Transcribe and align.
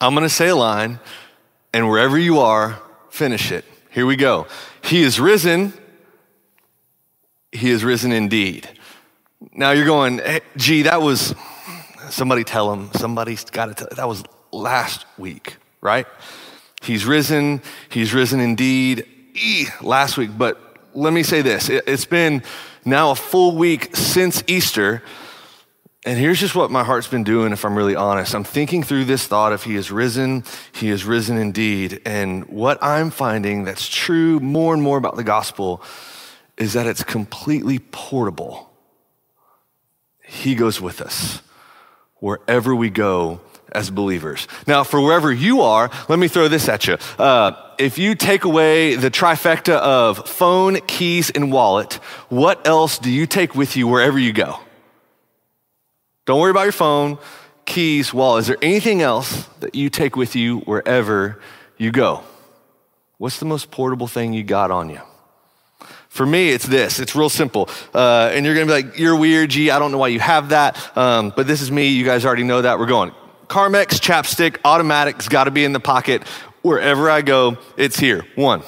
I'm 0.00 0.14
going 0.14 0.28
to 0.28 0.34
say 0.34 0.48
a 0.48 0.56
line, 0.56 1.00
and 1.72 1.88
wherever 1.88 2.18
you 2.18 2.40
are, 2.40 2.78
finish 3.08 3.50
it. 3.50 3.64
Here 3.90 4.04
we 4.04 4.16
go. 4.16 4.46
He 4.84 5.02
is 5.02 5.18
risen. 5.18 5.72
He 7.50 7.70
is 7.70 7.82
risen 7.82 8.12
indeed. 8.12 8.68
Now 9.52 9.70
you're 9.70 9.86
going, 9.86 10.18
hey, 10.18 10.40
gee, 10.56 10.82
that 10.82 11.00
was, 11.00 11.34
somebody 12.10 12.44
tell 12.44 12.72
him, 12.72 12.90
somebody's 12.92 13.44
got 13.44 13.66
to 13.66 13.74
tell, 13.74 13.88
that 13.96 14.06
was 14.06 14.22
last 14.52 15.06
week, 15.16 15.56
right? 15.80 16.06
He's 16.82 17.06
risen, 17.06 17.62
he's 17.88 18.12
risen 18.12 18.40
indeed, 18.40 19.06
e, 19.34 19.66
last 19.80 20.18
week. 20.18 20.30
But 20.36 20.60
let 20.94 21.12
me 21.12 21.22
say 21.22 21.42
this 21.42 21.68
it, 21.68 21.84
it's 21.86 22.04
been 22.04 22.42
now 22.84 23.12
a 23.12 23.14
full 23.14 23.56
week 23.56 23.96
since 23.96 24.42
Easter. 24.46 25.02
And 26.06 26.16
here's 26.16 26.38
just 26.38 26.54
what 26.54 26.70
my 26.70 26.84
heart's 26.84 27.08
been 27.08 27.24
doing, 27.24 27.52
if 27.52 27.64
I'm 27.64 27.74
really 27.74 27.96
honest. 27.96 28.32
I'm 28.32 28.44
thinking 28.44 28.84
through 28.84 29.06
this 29.06 29.26
thought 29.26 29.52
if 29.52 29.64
he 29.64 29.74
is 29.74 29.90
risen, 29.90 30.44
he 30.70 30.88
is 30.88 31.04
risen 31.04 31.36
indeed. 31.36 32.00
And 32.06 32.44
what 32.44 32.78
I'm 32.80 33.10
finding 33.10 33.64
that's 33.64 33.88
true 33.88 34.38
more 34.38 34.72
and 34.72 34.80
more 34.80 34.98
about 34.98 35.16
the 35.16 35.24
gospel 35.24 35.82
is 36.56 36.74
that 36.74 36.86
it's 36.86 37.02
completely 37.02 37.80
portable. 37.80 38.70
He 40.22 40.54
goes 40.54 40.80
with 40.80 41.00
us 41.00 41.42
wherever 42.20 42.72
we 42.72 42.88
go 42.88 43.40
as 43.72 43.90
believers. 43.90 44.46
Now, 44.68 44.84
for 44.84 45.00
wherever 45.00 45.32
you 45.32 45.62
are, 45.62 45.90
let 46.08 46.20
me 46.20 46.28
throw 46.28 46.46
this 46.46 46.68
at 46.68 46.86
you. 46.86 46.98
Uh, 47.18 47.52
if 47.78 47.98
you 47.98 48.14
take 48.14 48.44
away 48.44 48.94
the 48.94 49.10
trifecta 49.10 49.74
of 49.74 50.28
phone, 50.28 50.76
keys, 50.82 51.30
and 51.30 51.50
wallet, 51.50 51.94
what 52.28 52.64
else 52.64 52.98
do 52.98 53.10
you 53.10 53.26
take 53.26 53.56
with 53.56 53.76
you 53.76 53.88
wherever 53.88 54.20
you 54.20 54.32
go? 54.32 54.60
Don't 56.26 56.40
worry 56.40 56.50
about 56.50 56.64
your 56.64 56.72
phone, 56.72 57.18
keys, 57.64 58.12
wallet. 58.12 58.42
Is 58.42 58.46
there 58.48 58.58
anything 58.60 59.00
else 59.00 59.46
that 59.60 59.76
you 59.76 59.88
take 59.88 60.16
with 60.16 60.34
you 60.34 60.58
wherever 60.60 61.40
you 61.78 61.92
go? 61.92 62.24
What's 63.18 63.38
the 63.38 63.44
most 63.46 63.70
portable 63.70 64.08
thing 64.08 64.32
you 64.32 64.42
got 64.42 64.72
on 64.72 64.90
you? 64.90 65.00
For 66.08 66.26
me, 66.26 66.50
it's 66.50 66.66
this. 66.66 66.98
It's 66.98 67.14
real 67.14 67.28
simple. 67.28 67.68
Uh, 67.94 68.30
and 68.32 68.44
you're 68.44 68.54
going 68.54 68.66
to 68.66 68.74
be 68.74 68.82
like, 68.82 68.98
you're 68.98 69.14
weird, 69.14 69.50
G. 69.50 69.70
I 69.70 69.78
don't 69.78 69.92
know 69.92 69.98
why 69.98 70.08
you 70.08 70.18
have 70.18 70.48
that. 70.48 70.96
Um, 70.96 71.32
but 71.36 71.46
this 71.46 71.60
is 71.60 71.70
me. 71.70 71.88
You 71.88 72.04
guys 72.04 72.24
already 72.24 72.42
know 72.42 72.62
that. 72.62 72.78
We're 72.78 72.86
going. 72.86 73.12
Carmex, 73.46 74.00
chapstick, 74.00 74.58
automatic's 74.64 75.28
got 75.28 75.44
to 75.44 75.52
be 75.52 75.64
in 75.64 75.72
the 75.72 75.80
pocket. 75.80 76.26
Wherever 76.62 77.08
I 77.08 77.22
go, 77.22 77.58
it's 77.76 77.98
here. 77.98 78.26
One. 78.34 78.62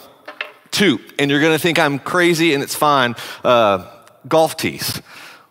Two. 0.71 1.01
And 1.19 1.29
you're 1.29 1.41
going 1.41 1.55
to 1.55 1.59
think 1.59 1.81
I'm 1.81 1.99
crazy 1.99 2.55
and 2.55 2.63
it's 2.63 2.77
fine. 2.77 3.17
Uh, 3.43 3.91
golf 4.29 4.57
tees. 4.57 5.03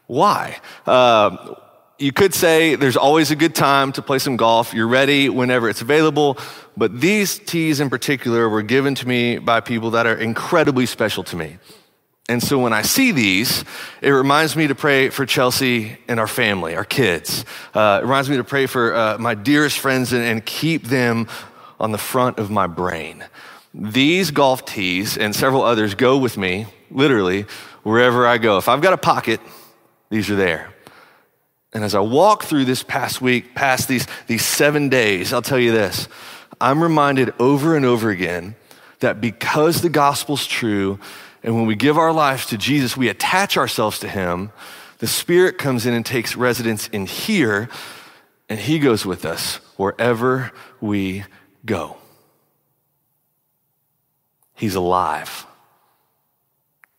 Why? 0.06 0.58
Uh, 0.86 1.56
you 2.00 2.12
could 2.12 2.34
say 2.34 2.76
there's 2.76 2.98
always 2.98 3.32
a 3.32 3.36
good 3.36 3.56
time 3.56 3.92
to 3.94 4.02
play 4.02 4.20
some 4.20 4.38
golf. 4.38 4.74
You're 4.74 4.88
ready 4.88 5.30
whenever 5.30 5.70
it's 5.70 5.82
available. 5.82 6.38
But 6.76 7.00
these 7.00 7.40
tees 7.40 7.80
in 7.80 7.90
particular 7.90 8.48
were 8.48 8.62
given 8.62 8.94
to 8.96 9.08
me 9.08 9.40
by 9.40 9.62
people 9.62 9.92
that 9.92 10.06
are 10.06 10.16
incredibly 10.16 10.86
special 10.86 11.24
to 11.26 11.36
me. 11.36 11.58
And 12.30 12.44
so 12.44 12.60
when 12.60 12.74
I 12.74 12.82
see 12.82 13.12
these, 13.12 13.64
it 14.02 14.10
reminds 14.10 14.56
me 14.56 14.68
to 14.68 14.76
pray 14.76 15.10
for 15.10 15.26
Chelsea 15.26 15.98
and 16.08 16.20
our 16.20 16.28
family, 16.28 16.76
our 16.76 16.84
kids. 16.84 17.46
Uh, 17.74 18.00
it 18.02 18.06
reminds 18.06 18.30
me 18.30 18.38
to 18.38 18.44
pray 18.44 18.66
for 18.66 18.94
uh, 18.94 19.18
my 19.18 19.34
dearest 19.34 19.80
friends 19.80 20.12
and, 20.14 20.24
and 20.24 20.46
keep 20.46 20.84
them 20.84 21.28
on 21.80 21.92
the 21.92 21.98
front 21.98 22.38
of 22.38 22.52
my 22.52 22.68
brain. 22.68 23.24
These 23.74 24.32
golf 24.32 24.66
tees 24.66 25.18
and 25.18 25.36
several 25.36 25.62
others 25.62 25.96
go 25.96 26.18
with 26.18 26.38
me, 26.38 26.68
literally, 26.92 27.46
wherever 27.84 28.28
I 28.28 28.40
go. 28.40 28.58
If 28.58 28.68
I've 28.68 28.82
got 28.82 28.94
a 28.94 28.98
pocket, 28.98 29.40
these 30.10 30.30
are 30.30 30.36
there. 30.36 30.74
And 31.78 31.86
as 31.86 31.94
I 31.94 32.00
walk 32.00 32.44
through 32.46 32.66
this 32.66 32.82
past 32.82 33.22
week, 33.22 33.54
past 33.54 33.88
these, 33.88 34.08
these 34.26 34.44
seven 34.44 34.90
days, 34.90 35.32
I'll 35.32 35.44
tell 35.44 35.60
you 35.60 35.72
this 35.72 36.08
I'm 36.60 36.82
reminded 36.82 37.36
over 37.38 37.76
and 37.76 37.86
over 37.86 38.10
again 38.10 38.56
that 38.98 39.22
because 39.22 39.82
the 39.82 39.90
gospel's 39.90 40.48
true, 40.48 40.98
and 41.44 41.56
when 41.56 41.68
we 41.68 41.76
give 41.76 42.00
our 42.00 42.12
lives 42.12 42.48
to 42.48 42.58
Jesus, 42.58 42.98
we 42.98 43.10
attach 43.10 43.58
ourselves 43.58 44.00
to 44.00 44.10
Him. 44.10 44.52
The 44.98 45.06
Spirit 45.06 45.60
comes 45.60 45.86
in 45.86 45.94
and 45.94 46.04
takes 46.04 46.36
residence 46.36 46.88
in 46.88 47.06
here, 47.06 47.70
and 48.50 48.60
He 48.60 48.80
goes 48.80 49.06
with 49.06 49.24
us 49.24 49.58
wherever 49.76 50.52
we 50.82 51.26
go. 51.64 51.98
He's 54.56 54.74
alive. 54.74 55.46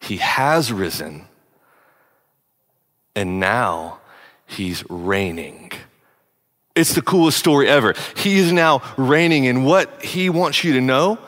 He 0.02 0.18
has 0.18 0.72
risen, 0.72 1.26
and 3.16 3.40
now 3.40 3.98
He's 4.48 4.82
reigning. 4.90 5.70
It's 6.74 6.94
the 6.94 7.02
coolest 7.02 7.38
story 7.38 7.68
ever. 7.68 7.94
He 8.16 8.38
is 8.38 8.52
now 8.52 8.82
reigning, 8.96 9.46
and 9.46 9.64
what 9.64 10.02
He 10.02 10.30
wants 10.30 10.64
you 10.64 10.72
to 10.72 10.80
know 10.80 11.18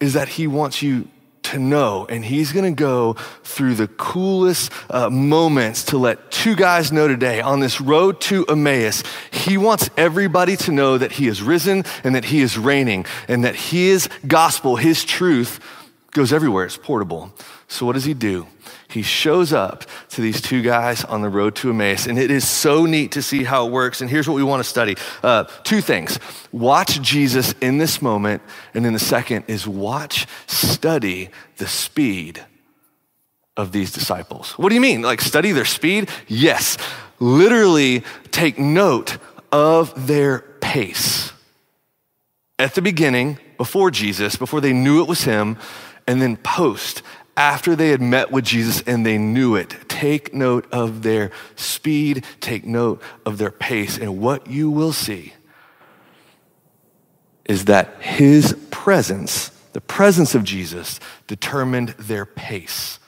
is 0.00 0.14
that 0.14 0.28
He 0.28 0.46
wants 0.46 0.82
you 0.82 1.08
to 1.48 1.58
know. 1.58 2.06
And 2.08 2.24
he's 2.24 2.52
to 2.52 2.70
go 2.70 3.14
through 3.42 3.74
the 3.74 3.88
coolest 3.88 4.70
uh, 4.90 5.08
moments 5.08 5.84
to 5.84 5.98
let 5.98 6.30
two 6.30 6.54
guys 6.54 6.92
know 6.92 7.08
today 7.08 7.40
on 7.40 7.60
this 7.60 7.80
road 7.80 8.20
to 8.22 8.44
Emmaus. 8.46 9.02
He 9.30 9.56
wants 9.56 9.88
everybody 9.96 10.56
to 10.58 10.72
know 10.72 10.98
that 10.98 11.12
he 11.12 11.26
is 11.26 11.42
risen 11.42 11.84
and 12.04 12.14
that 12.14 12.26
he 12.26 12.40
is 12.40 12.58
reigning 12.58 13.06
and 13.28 13.44
that 13.44 13.54
his 13.54 14.08
gospel, 14.26 14.76
his 14.76 15.04
truth, 15.04 15.60
goes 16.12 16.32
everywhere. 16.32 16.64
It's 16.64 16.76
portable. 16.76 17.32
So, 17.68 17.86
what 17.86 17.92
does 17.92 18.04
he 18.04 18.14
do? 18.14 18.46
he 18.88 19.02
shows 19.02 19.52
up 19.52 19.84
to 20.10 20.20
these 20.20 20.40
two 20.40 20.62
guys 20.62 21.04
on 21.04 21.20
the 21.20 21.28
road 21.28 21.54
to 21.56 21.70
Emmaus, 21.70 22.06
and 22.06 22.18
it 22.18 22.30
is 22.30 22.48
so 22.48 22.86
neat 22.86 23.12
to 23.12 23.22
see 23.22 23.44
how 23.44 23.66
it 23.66 23.70
works. 23.70 24.00
And 24.00 24.08
here's 24.08 24.26
what 24.26 24.34
we 24.34 24.42
want 24.42 24.62
to 24.62 24.68
study 24.68 24.96
uh, 25.22 25.44
two 25.62 25.80
things 25.80 26.18
watch 26.52 27.00
Jesus 27.02 27.52
in 27.60 27.78
this 27.78 28.00
moment, 28.00 28.42
and 28.74 28.84
then 28.84 28.94
the 28.94 28.98
second 28.98 29.44
is 29.46 29.66
watch, 29.66 30.26
study 30.46 31.28
the 31.58 31.66
speed 31.66 32.44
of 33.56 33.72
these 33.72 33.92
disciples. 33.92 34.52
What 34.52 34.70
do 34.70 34.74
you 34.74 34.80
mean? 34.80 35.02
Like, 35.02 35.20
study 35.20 35.52
their 35.52 35.64
speed? 35.64 36.08
Yes. 36.26 36.78
Literally, 37.20 38.04
take 38.30 38.58
note 38.58 39.18
of 39.50 40.06
their 40.06 40.38
pace. 40.60 41.32
At 42.60 42.74
the 42.74 42.82
beginning, 42.82 43.38
before 43.56 43.90
Jesus, 43.90 44.36
before 44.36 44.60
they 44.60 44.72
knew 44.72 45.02
it 45.02 45.08
was 45.08 45.24
him, 45.24 45.58
and 46.08 46.20
then 46.22 46.38
post 46.38 47.02
after 47.36 47.76
they 47.76 47.90
had 47.90 48.00
met 48.00 48.32
with 48.32 48.44
Jesus 48.44 48.82
and 48.82 49.06
they 49.06 49.18
knew 49.18 49.54
it. 49.54 49.76
Take 49.88 50.34
note 50.34 50.66
of 50.72 51.02
their 51.02 51.30
speed, 51.54 52.24
take 52.40 52.64
note 52.64 53.00
of 53.24 53.38
their 53.38 53.52
pace. 53.52 53.98
And 53.98 54.18
what 54.18 54.48
you 54.48 54.70
will 54.70 54.92
see 54.92 55.34
is 57.44 57.66
that 57.66 58.02
his 58.02 58.56
presence, 58.70 59.50
the 59.74 59.80
presence 59.80 60.34
of 60.34 60.42
Jesus, 60.42 60.98
determined 61.26 61.90
their 61.90 62.26
pace. 62.26 62.98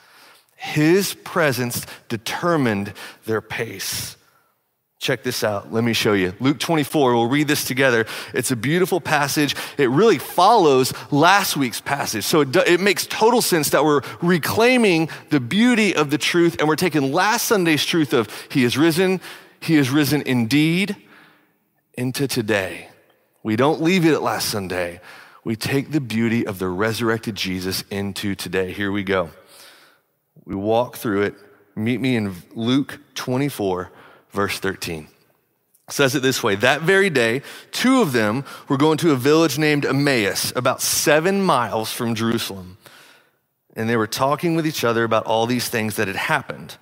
His 0.55 1.15
presence 1.15 1.85
determined 2.07 2.93
their 3.25 3.41
pace. 3.41 4.15
Check 5.01 5.23
this 5.23 5.43
out. 5.43 5.73
Let 5.73 5.83
me 5.83 5.93
show 5.93 6.13
you. 6.13 6.35
Luke 6.39 6.59
24, 6.59 7.15
we'll 7.15 7.25
read 7.25 7.47
this 7.47 7.63
together. 7.63 8.05
It's 8.35 8.51
a 8.51 8.55
beautiful 8.55 9.01
passage. 9.01 9.55
It 9.79 9.89
really 9.89 10.19
follows 10.19 10.93
last 11.09 11.57
week's 11.57 11.81
passage. 11.81 12.23
So 12.23 12.41
it, 12.41 12.51
do, 12.51 12.59
it, 12.59 12.79
makes 12.79 13.07
total 13.07 13.41
sense 13.41 13.71
that 13.71 13.83
we're 13.83 14.01
reclaiming 14.21 15.09
the 15.31 15.39
beauty 15.39 15.95
of 15.95 16.11
the 16.11 16.19
truth 16.19 16.57
and 16.59 16.67
we're 16.67 16.75
taking 16.75 17.11
last 17.11 17.45
Sunday's 17.45 17.83
truth 17.83 18.13
of 18.13 18.29
He 18.51 18.63
is 18.63 18.77
risen, 18.77 19.21
He 19.59 19.77
is 19.77 19.89
risen 19.89 20.21
indeed, 20.21 20.95
into 21.95 22.27
today. 22.27 22.89
We 23.41 23.55
don't 23.55 23.81
leave 23.81 24.05
it 24.05 24.13
at 24.13 24.21
last 24.21 24.49
Sunday. 24.49 25.01
We 25.43 25.55
take 25.55 25.89
the 25.89 25.99
beauty 25.99 26.45
of 26.45 26.59
the 26.59 26.67
resurrected 26.67 27.33
Jesus 27.33 27.83
into 27.89 28.35
today. 28.35 28.71
Here 28.71 28.91
we 28.91 29.01
go. 29.01 29.31
We 30.45 30.53
walk 30.53 30.97
through 30.97 31.23
it. 31.23 31.35
Meet 31.75 32.01
me 32.01 32.17
in 32.17 32.35
Luke 32.53 32.99
24 33.15 33.91
verse 34.31 34.59
13 34.59 35.07
says 35.93 36.15
it 36.15 36.21
this 36.21 36.41
way 36.41 36.55
That 36.55 36.81
very 36.81 37.09
day, 37.09 37.41
two 37.71 38.01
of 38.01 38.13
them 38.13 38.45
were 38.67 38.77
going 38.77 38.97
to 38.99 39.11
a 39.11 39.15
village 39.15 39.57
named 39.57 39.85
Emmaus, 39.85 40.53
about 40.55 40.81
seven 40.81 41.41
miles 41.41 41.91
from 41.91 42.15
Jerusalem. 42.15 42.77
And 43.75 43.89
they 43.89 43.95
were 43.95 44.07
talking 44.07 44.55
with 44.55 44.67
each 44.67 44.83
other 44.83 45.03
about 45.03 45.25
all 45.25 45.45
these 45.45 45.69
things 45.69 45.95
that 45.95 46.07
had 46.07 46.17
happened. 46.17 46.77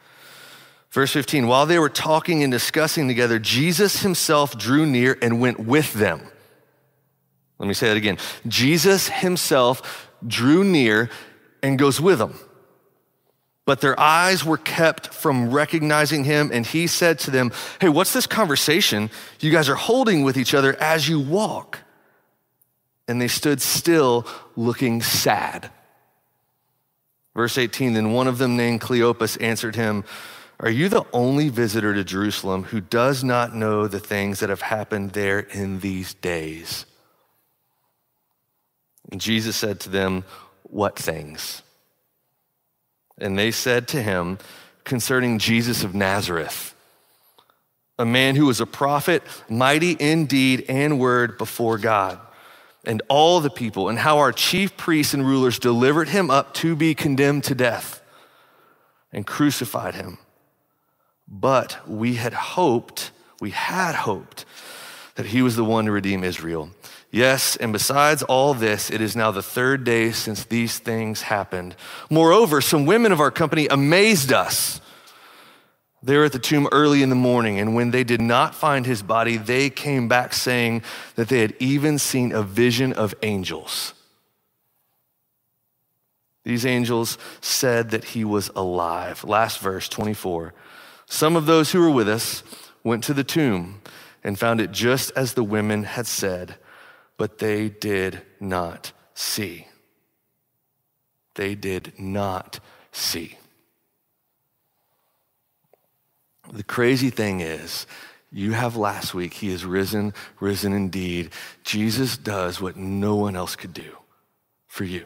Verse 0.92 1.12
15 1.12 1.48
While 1.48 1.66
they 1.66 1.80
were 1.80 1.90
talking 1.90 2.44
and 2.44 2.52
discussing 2.52 3.08
together, 3.08 3.40
Jesus 3.40 4.02
himself 4.02 4.58
drew 4.58 4.86
near 4.86 5.18
and 5.22 5.40
went 5.40 5.60
with 5.60 5.94
them. 5.94 6.22
Let 7.60 7.68
me 7.68 7.74
say 7.74 7.90
that 7.90 7.98
again. 7.98 8.18
Jesus 8.48 9.10
himself 9.10 10.10
drew 10.26 10.64
near 10.64 11.10
and 11.62 11.78
goes 11.78 12.00
with 12.00 12.20
them 12.20 12.40
but 13.70 13.82
their 13.82 14.00
eyes 14.00 14.44
were 14.44 14.58
kept 14.58 15.14
from 15.14 15.52
recognizing 15.52 16.24
him. 16.24 16.50
And 16.52 16.66
he 16.66 16.88
said 16.88 17.20
to 17.20 17.30
them, 17.30 17.52
Hey, 17.80 17.88
what's 17.88 18.14
this 18.14 18.26
conversation 18.26 19.12
you 19.42 19.52
guys 19.52 19.70
are 19.70 19.76
holding 19.76 20.24
with 20.24 20.40
each 20.40 20.56
other 20.56 20.76
as 20.82 21.08
you 21.08 21.20
walk? 21.20 21.78
And 23.08 23.22
they 23.22 23.28
stood 23.28 23.62
still, 23.62 24.26
looking 24.56 25.04
sad. 25.04 25.70
Verse 27.36 27.60
18 27.60 27.94
Then 27.94 28.12
one 28.12 28.28
of 28.28 28.40
them, 28.40 28.58
named 28.58 28.82
Cleopas, 28.82 29.40
answered 29.40 29.76
him, 29.76 30.04
Are 30.60 30.72
you 30.72 30.90
the 30.90 31.06
only 31.14 31.50
visitor 31.50 31.94
to 31.94 32.04
Jerusalem 32.04 32.64
who 32.64 32.82
does 32.82 33.24
not 33.24 33.54
know 33.54 33.88
the 33.88 34.00
things 34.00 34.40
that 34.40 34.50
have 34.50 34.62
happened 34.62 35.12
there 35.12 35.42
in 35.42 35.82
these 35.82 36.16
days? 36.16 36.88
And 39.12 39.22
Jesus 39.22 39.56
said 39.56 39.80
to 39.82 39.90
them, 39.90 40.24
What 40.64 40.98
things? 40.98 41.62
And 43.20 43.38
they 43.38 43.52
said 43.52 43.88
to 43.90 44.02
him, 44.02 44.38
Concerning 44.84 45.38
Jesus 45.38 45.84
of 45.84 45.94
Nazareth, 45.94 46.74
a 48.00 48.06
man 48.06 48.36
who 48.36 48.46
was 48.46 48.62
a 48.62 48.66
prophet, 48.66 49.22
mighty 49.50 49.92
in 49.92 50.26
deed 50.26 50.66
and 50.70 51.00
word 51.00 51.38
before 51.38 51.78
God 51.78 52.20
and 52.86 53.02
all 53.10 53.40
the 53.42 53.50
people, 53.50 53.90
and 53.90 54.00
how 54.00 54.20
our 54.20 54.32
chief 54.32 54.78
priests 54.78 55.14
and 55.14 55.28
rulers 55.28 55.60
delivered 55.60 56.10
him 56.10 56.32
up 56.32 56.54
to 56.56 56.76
be 56.76 56.96
condemned 56.96 57.44
to 57.44 57.54
death 57.54 58.02
and 59.12 59.28
crucified 59.28 59.96
him. 59.96 60.18
But 61.28 61.78
we 61.88 62.16
had 62.16 62.34
hoped, 62.34 63.12
we 63.42 63.52
had 63.52 63.96
hoped 63.96 64.46
that 65.16 65.28
he 65.28 65.42
was 65.42 65.56
the 65.56 65.66
one 65.66 65.86
to 65.86 65.92
redeem 65.92 66.24
Israel. 66.24 66.72
Yes, 67.12 67.56
and 67.56 67.74
besides 67.74 68.22
all 68.24 68.54
this, 68.54 68.92
it 68.92 69.02
is 69.02 69.16
now 69.16 69.32
the 69.32 69.42
third 69.42 69.84
day 69.84 70.12
since 70.12 70.44
these 70.44 70.78
things 70.78 71.24
happened. 71.24 71.76
Moreover, 72.10 72.62
some 72.62 72.86
women 72.86 73.12
of 73.12 73.20
our 73.20 73.32
company 73.32 73.68
amazed 73.68 74.32
us. 74.32 74.80
They 76.04 76.16
were 76.18 76.26
at 76.26 76.34
the 76.34 76.40
tomb 76.40 76.68
early 76.72 77.02
in 77.02 77.10
the 77.10 77.16
morning, 77.16 77.60
and 77.60 77.74
when 77.74 77.92
they 77.92 78.04
did 78.04 78.22
not 78.22 78.54
find 78.54 78.86
his 78.86 79.02
body, 79.02 79.38
they 79.38 79.70
came 79.72 80.08
back 80.08 80.34
saying 80.34 80.84
that 81.16 81.30
they 81.30 81.40
had 81.40 81.56
even 81.60 81.98
seen 81.98 82.32
a 82.32 82.44
vision 82.44 82.94
of 82.94 83.16
angels. 83.24 83.94
These 86.46 86.66
angels 86.66 87.18
said 87.42 87.90
that 87.90 88.06
he 88.06 88.24
was 88.24 88.50
alive. 88.56 89.24
Last 89.24 89.60
verse, 89.60 89.90
24. 89.90 90.54
Some 91.08 91.36
of 91.36 91.48
those 91.48 91.72
who 91.72 91.82
were 91.82 91.90
with 91.90 92.08
us 92.08 92.44
went 92.84 93.04
to 93.06 93.14
the 93.14 93.24
tomb 93.24 93.82
and 94.24 94.38
found 94.38 94.62
it 94.62 94.72
just 94.72 95.12
as 95.16 95.34
the 95.34 95.44
women 95.44 95.84
had 95.84 96.06
said 96.06 96.56
but 97.20 97.38
they 97.38 97.68
did 97.68 98.22
not 98.40 98.94
see. 99.14 99.68
They 101.36 101.54
did 101.54 102.00
not 102.00 102.62
see. 102.94 103.38
The 106.50 106.64
crazy 106.64 107.10
thing 107.10 107.42
is, 107.42 107.86
you 108.32 108.54
have 108.54 108.78
last 108.78 109.14
week, 109.14 109.34
he 109.34 109.50
is 109.50 109.66
risen, 109.66 110.14
risen 110.40 110.72
indeed. 110.72 111.32
Jesus 111.66 112.16
does 112.16 112.62
what 112.62 112.78
no 112.78 113.18
one 113.18 113.36
else 113.36 113.58
could 113.58 113.74
do 113.74 113.98
for 114.68 114.86
you. 114.86 115.06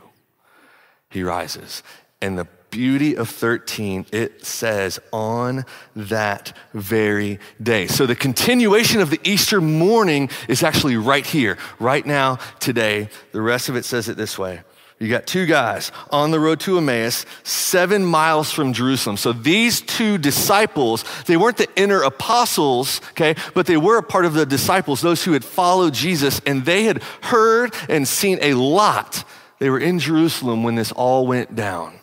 He 1.10 1.24
rises. 1.24 1.82
And 2.22 2.38
the 2.38 2.46
beauty 2.74 3.16
of 3.16 3.30
13, 3.30 4.08
it 4.12 4.44
says 4.44 5.00
on 5.12 5.64
that 5.96 6.58
very 6.74 7.40
day. 7.62 7.86
So 7.86 8.08
the 8.08 8.16
continuation 8.16 9.00
of 9.00 9.12
the 9.12 9.20
Easter 9.24 9.62
morning 9.62 10.30
is 10.48 10.64
actually 10.64 10.98
right 10.98 11.26
here, 11.26 11.60
right 11.80 12.04
now, 12.04 12.40
today. 12.60 13.10
The 13.32 13.42
rest 13.42 13.70
of 13.70 13.76
it 13.76 13.86
says 13.86 14.10
it 14.10 14.18
this 14.18 14.40
way. 14.40 14.62
You 15.00 15.08
got 15.10 15.28
two 15.28 15.46
guys 15.46 15.92
on 16.10 16.32
the 16.32 16.40
road 16.40 16.60
to 16.62 16.78
Emmaus, 16.78 17.28
seven 17.44 18.06
miles 18.06 18.52
from 18.52 18.74
Jerusalem. 18.74 19.18
So 19.18 19.34
these 19.34 19.82
two 19.82 20.18
disciples, 20.18 21.06
they 21.26 21.38
weren't 21.38 21.58
the 21.58 21.68
inner 21.76 22.02
apostles, 22.02 23.02
okay, 23.12 23.36
but 23.54 23.68
they 23.68 23.78
were 23.78 23.98
a 23.98 24.04
part 24.04 24.26
of 24.26 24.34
the 24.34 24.46
disciples, 24.46 25.02
those 25.02 25.24
who 25.24 25.34
had 25.34 25.46
followed 25.46 25.94
Jesus, 25.94 26.42
and 26.48 26.66
they 26.66 26.86
had 26.86 27.04
heard 27.22 27.74
and 27.88 28.08
seen 28.08 28.40
a 28.42 28.56
lot. 28.56 29.24
They 29.60 29.70
were 29.70 29.80
in 29.80 30.00
Jerusalem 30.00 30.64
when 30.64 30.76
this 30.76 30.92
all 30.92 31.28
went 31.28 31.56
down. 31.56 32.00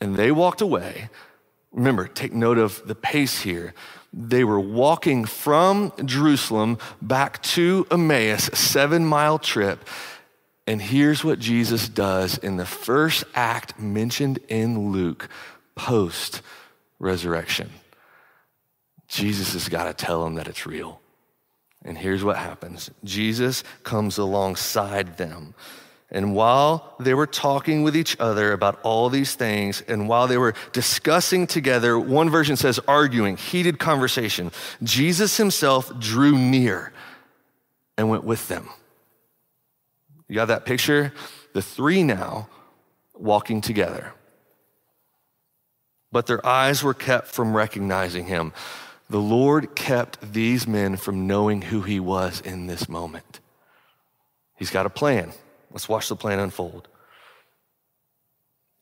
And 0.00 0.16
they 0.16 0.30
walked 0.30 0.60
away. 0.60 1.08
Remember, 1.72 2.06
take 2.06 2.32
note 2.32 2.58
of 2.58 2.86
the 2.86 2.94
pace 2.94 3.40
here. 3.40 3.74
They 4.12 4.44
were 4.44 4.60
walking 4.60 5.24
from 5.26 5.92
Jerusalem 6.04 6.78
back 7.02 7.42
to 7.42 7.86
Emmaus, 7.90 8.48
a 8.48 8.56
seven 8.56 9.04
mile 9.04 9.38
trip. 9.38 9.86
And 10.66 10.80
here's 10.80 11.24
what 11.24 11.38
Jesus 11.38 11.88
does 11.88 12.38
in 12.38 12.56
the 12.56 12.66
first 12.66 13.24
act 13.34 13.78
mentioned 13.78 14.38
in 14.48 14.92
Luke 14.92 15.28
post 15.74 16.42
resurrection. 16.98 17.70
Jesus 19.08 19.54
has 19.54 19.68
got 19.68 19.84
to 19.84 19.94
tell 19.94 20.24
them 20.24 20.34
that 20.34 20.48
it's 20.48 20.66
real. 20.66 21.00
And 21.84 21.96
here's 21.96 22.24
what 22.24 22.36
happens 22.36 22.90
Jesus 23.04 23.64
comes 23.82 24.18
alongside 24.18 25.16
them. 25.16 25.54
And 26.10 26.34
while 26.34 26.94
they 26.98 27.12
were 27.12 27.26
talking 27.26 27.82
with 27.82 27.94
each 27.94 28.16
other 28.18 28.52
about 28.52 28.80
all 28.82 29.10
these 29.10 29.34
things, 29.34 29.82
and 29.82 30.08
while 30.08 30.26
they 30.26 30.38
were 30.38 30.54
discussing 30.72 31.46
together, 31.46 31.98
one 31.98 32.30
version 32.30 32.56
says 32.56 32.80
arguing, 32.88 33.36
heated 33.36 33.78
conversation, 33.78 34.50
Jesus 34.82 35.36
himself 35.36 35.98
drew 35.98 36.38
near 36.38 36.92
and 37.98 38.08
went 38.08 38.24
with 38.24 38.48
them. 38.48 38.70
You 40.28 40.34
got 40.34 40.46
that 40.46 40.64
picture? 40.64 41.12
The 41.52 41.62
three 41.62 42.02
now 42.02 42.48
walking 43.14 43.60
together. 43.60 44.14
But 46.10 46.26
their 46.26 46.44
eyes 46.46 46.82
were 46.82 46.94
kept 46.94 47.26
from 47.28 47.54
recognizing 47.54 48.26
him. 48.26 48.54
The 49.10 49.20
Lord 49.20 49.74
kept 49.74 50.32
these 50.32 50.66
men 50.66 50.96
from 50.96 51.26
knowing 51.26 51.62
who 51.62 51.82
he 51.82 52.00
was 52.00 52.40
in 52.40 52.66
this 52.66 52.88
moment. 52.88 53.40
He's 54.56 54.70
got 54.70 54.86
a 54.86 54.90
plan. 54.90 55.32
Let's 55.70 55.88
watch 55.88 56.08
the 56.08 56.16
plan 56.16 56.38
unfold. 56.38 56.88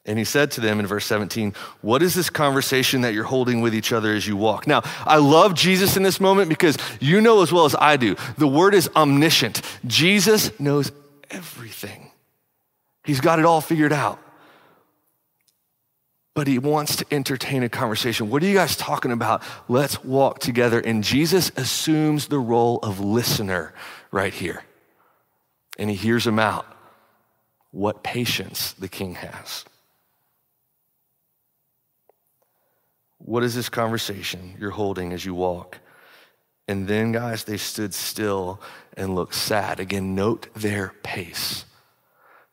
And 0.06 0.18
he 0.18 0.24
said 0.24 0.52
to 0.52 0.60
them 0.60 0.78
in 0.78 0.86
verse 0.86 1.04
17, 1.04 1.52
What 1.82 2.00
is 2.00 2.14
this 2.14 2.30
conversation 2.30 3.00
that 3.00 3.12
you're 3.12 3.24
holding 3.24 3.60
with 3.60 3.74
each 3.74 3.92
other 3.92 4.14
as 4.14 4.26
you 4.26 4.36
walk? 4.36 4.68
Now, 4.68 4.82
I 5.04 5.16
love 5.16 5.54
Jesus 5.54 5.96
in 5.96 6.04
this 6.04 6.20
moment 6.20 6.48
because 6.48 6.78
you 7.00 7.20
know 7.20 7.42
as 7.42 7.52
well 7.52 7.64
as 7.64 7.74
I 7.74 7.96
do, 7.96 8.14
the 8.38 8.46
word 8.46 8.74
is 8.74 8.88
omniscient. 8.94 9.62
Jesus 9.84 10.58
knows 10.60 10.92
everything, 11.28 12.12
he's 13.04 13.20
got 13.20 13.40
it 13.40 13.44
all 13.44 13.60
figured 13.60 13.92
out. 13.92 14.20
But 16.34 16.46
he 16.46 16.58
wants 16.58 16.96
to 16.96 17.06
entertain 17.10 17.62
a 17.62 17.68
conversation. 17.70 18.28
What 18.28 18.42
are 18.42 18.46
you 18.46 18.54
guys 18.54 18.76
talking 18.76 19.10
about? 19.10 19.42
Let's 19.68 20.04
walk 20.04 20.38
together. 20.38 20.78
And 20.78 21.02
Jesus 21.02 21.50
assumes 21.56 22.28
the 22.28 22.38
role 22.38 22.78
of 22.82 23.00
listener 23.00 23.72
right 24.10 24.34
here. 24.34 24.62
And 25.78 25.88
he 25.88 25.96
hears 25.96 26.24
them 26.24 26.38
out 26.38 26.75
what 27.70 28.02
patience 28.02 28.72
the 28.72 28.88
king 28.88 29.14
has. 29.16 29.64
What 33.18 33.42
is 33.42 33.54
this 33.54 33.68
conversation 33.68 34.56
you're 34.58 34.70
holding 34.70 35.12
as 35.12 35.24
you 35.24 35.34
walk? 35.34 35.78
And 36.68 36.88
then, 36.88 37.12
guys, 37.12 37.44
they 37.44 37.58
stood 37.58 37.92
still 37.94 38.60
and 38.96 39.14
looked 39.14 39.34
sad. 39.34 39.78
Again, 39.78 40.14
note 40.14 40.48
their 40.54 40.94
pace. 41.02 41.65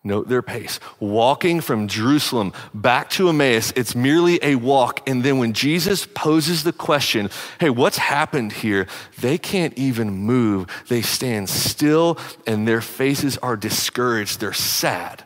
Note 0.05 0.27
their 0.27 0.41
pace. 0.41 0.81
Walking 1.00 1.62
from 1.62 1.88
Jerusalem 1.88 2.51
back 2.74 3.10
to 3.12 3.29
Emmaus, 3.29 3.72
it's 3.75 3.95
merely 3.95 4.38
a 4.43 4.55
walk. 4.55 5.07
And 5.07 5.24
then 5.24 5.38
when 5.38 5.53
Jesus 5.53 6.05
poses 6.05 6.63
the 6.63 6.74
question, 6.74 7.29
hey, 7.60 7.69
what's 7.69 7.98
happened 7.98 8.51
here? 8.51 8.88
They 9.19 9.38
can't 9.38 9.74
even 9.77 10.12
move. 10.12 10.67
They 10.89 11.01
stand 11.01 11.50
still 11.50 12.17
and 12.45 12.67
their 12.67 12.81
faces 12.81 13.38
are 13.38 13.55
discouraged. 13.55 14.41
They're 14.41 14.51
sad. 14.51 15.24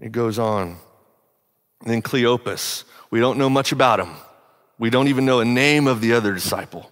It 0.00 0.12
goes 0.12 0.38
on. 0.38 0.78
And 1.82 1.90
then 1.90 2.02
Cleopas, 2.02 2.84
we 3.10 3.20
don't 3.20 3.36
know 3.36 3.50
much 3.50 3.72
about 3.72 4.00
him. 4.00 4.14
We 4.78 4.88
don't 4.88 5.08
even 5.08 5.26
know 5.26 5.40
a 5.40 5.44
name 5.44 5.86
of 5.86 6.00
the 6.00 6.14
other 6.14 6.32
disciple. 6.32 6.90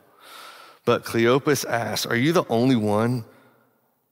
But 0.84 1.04
Cleopas 1.04 1.64
asks, 1.64 2.04
Are 2.04 2.16
you 2.16 2.32
the 2.32 2.44
only 2.48 2.76
one? 2.76 3.24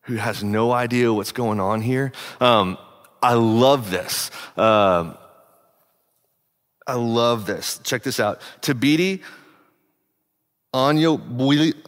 Who 0.05 0.17
has 0.17 0.45
no 0.45 0.73
idea 0.73 1.13
what's 1.13 1.33
going 1.33 1.61
on 1.61 1.81
here. 1.81 2.13
Um, 2.41 2.79
I 3.23 3.35
love 3.35 3.91
this. 3.91 4.31
Uh, 4.57 5.15
I 6.87 6.95
love 6.95 7.47
this. 7.47 7.81
Check 7.83 8.03
this 8.03 8.21
out. 8.21 8.41
Thabiti 8.61 9.23
Anyabwile. 10.75 11.83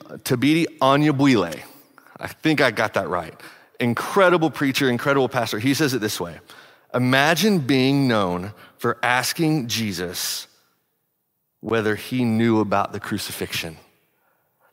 I 2.19 2.27
think 2.27 2.61
I 2.61 2.71
got 2.71 2.95
that 2.95 3.09
right. 3.09 3.35
Incredible 3.79 4.51
preacher, 4.51 4.89
incredible 4.89 5.29
pastor. 5.29 5.59
He 5.59 5.75
says 5.75 5.93
it 5.93 6.01
this 6.01 6.19
way 6.21 6.41
Imagine 6.95 7.59
being 7.59 8.09
known 8.09 8.53
for 8.79 8.99
asking 9.03 9.69
Jesus 9.69 10.47
whether 11.61 11.97
he 11.97 12.25
knew 12.25 12.61
about 12.61 12.93
the 12.93 13.01
crucifixion. 13.01 13.77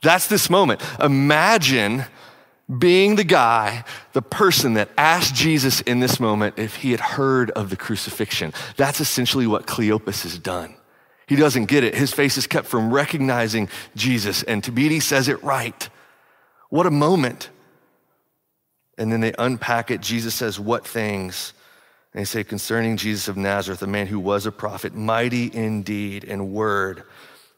That's 0.02 0.28
this 0.28 0.50
moment. 0.50 0.82
Imagine 1.02 2.06
being 2.80 3.16
the 3.16 3.24
guy, 3.24 3.84
the 4.14 4.22
person 4.22 4.76
that 4.76 4.90
asked 4.98 5.36
Jesus 5.36 5.82
in 5.82 6.00
this 6.00 6.20
moment 6.20 6.58
if 6.58 6.78
he 6.78 6.92
had 6.92 7.00
heard 7.00 7.52
of 7.52 7.70
the 7.70 7.76
crucifixion. 7.76 8.54
That's 8.78 9.00
essentially 9.00 9.48
what 9.48 9.68
Cleopas 9.68 10.24
has 10.24 10.38
done. 10.38 10.76
He 11.28 11.36
doesn't 11.36 11.66
get 11.66 11.84
it. 11.84 11.96
His 11.96 12.14
face 12.14 12.38
is 12.38 12.48
kept 12.48 12.68
from 12.68 12.94
recognizing 12.94 13.70
Jesus, 13.96 14.44
and 14.44 14.62
Thabiti 14.62 15.02
says 15.02 15.28
it 15.28 15.42
right. 15.44 15.90
What 16.70 16.86
a 16.86 16.92
moment. 16.92 17.50
And 18.98 19.12
then 19.12 19.22
they 19.22 19.34
unpack 19.40 19.90
it. 19.90 20.02
Jesus 20.02 20.36
says, 20.36 20.60
What 20.60 20.86
things? 20.86 21.54
And 22.14 22.22
they 22.22 22.26
say 22.26 22.44
concerning 22.44 22.98
Jesus 22.98 23.28
of 23.28 23.38
Nazareth, 23.38 23.82
a 23.82 23.88
man 23.88 24.08
who 24.08 24.20
was 24.20 24.46
a 24.46 24.52
prophet, 24.52 24.94
mighty 24.94 25.48
in 25.48 25.82
deed 25.82 26.24
and 26.26 26.52
word, 26.52 27.04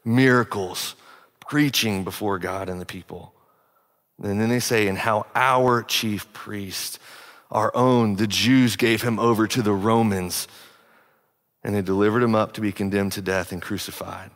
miracles, 0.04 0.94
preaching 1.40 2.04
before 2.04 2.38
God 2.38 2.68
and 2.68 2.80
the 2.80 2.86
people. 2.86 3.34
And 4.22 4.40
then 4.40 4.48
they 4.48 4.60
say, 4.60 4.88
and 4.88 4.96
how 4.96 5.26
our 5.34 5.82
chief 5.82 6.32
priest, 6.32 6.98
our 7.50 7.74
own, 7.76 8.16
the 8.16 8.26
Jews 8.26 8.76
gave 8.76 9.02
him 9.02 9.18
over 9.18 9.46
to 9.46 9.62
the 9.62 9.72
Romans, 9.72 10.48
and 11.62 11.74
they 11.74 11.82
delivered 11.82 12.22
him 12.22 12.34
up 12.34 12.52
to 12.54 12.60
be 12.60 12.72
condemned 12.72 13.12
to 13.12 13.22
death 13.22 13.52
and 13.52 13.60
crucified. 13.60 14.30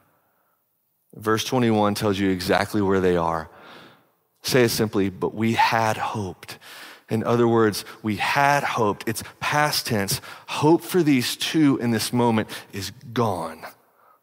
Verse 1.15 1.45
21 1.45 1.95
tells 1.95 2.19
you 2.19 2.31
exactly 2.31 2.83
where 2.83 3.01
they 3.01 3.17
are. 3.17 3.49
Say 4.43 4.65
it 4.65 4.69
simply, 4.71 5.11
but 5.11 5.35
we 5.35 5.55
had 5.55 5.97
hoped. 5.97 6.59
In 7.09 7.25
other 7.25 7.49
words, 7.49 7.85
we 8.03 8.17
had 8.17 8.63
hoped. 8.63 9.09
It's 9.09 9.25
past 9.41 9.87
tense. 9.87 10.21
Hope 10.47 10.83
for 10.83 11.03
these 11.03 11.37
two 11.37 11.79
in 11.79 11.91
this 11.91 12.13
moment 12.13 12.49
is 12.73 12.93
gone 13.13 13.67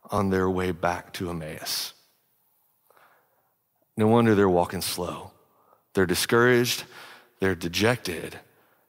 on 0.10 0.30
their 0.30 0.50
way 0.50 0.72
back 0.72 1.12
to 1.14 1.30
Emmaus. 1.30 1.94
No 3.98 4.08
wonder 4.08 4.36
they're 4.36 4.48
walking 4.48 4.82
slow. 4.82 5.32
They're 5.98 6.06
discouraged, 6.06 6.84
they're 7.40 7.56
dejected, 7.56 8.40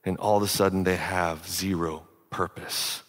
and 0.04 0.18
all 0.18 0.36
of 0.36 0.42
a 0.42 0.46
sudden 0.46 0.84
they 0.84 0.96
have 0.96 1.48
zero 1.48 2.06
purpose. 2.28 3.02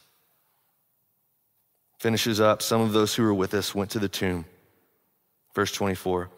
Finishes 1.98 2.39
up, 2.39 2.62
some 2.62 2.79
of 2.79 2.94
those 2.94 3.13
who 3.13 3.24
were 3.24 3.34
with 3.34 3.53
us 3.53 3.75
went 3.75 3.91
to 3.91 4.00
the 4.00 4.08
tomb. 4.08 4.46
Verse 5.53 5.74
24 5.74 6.29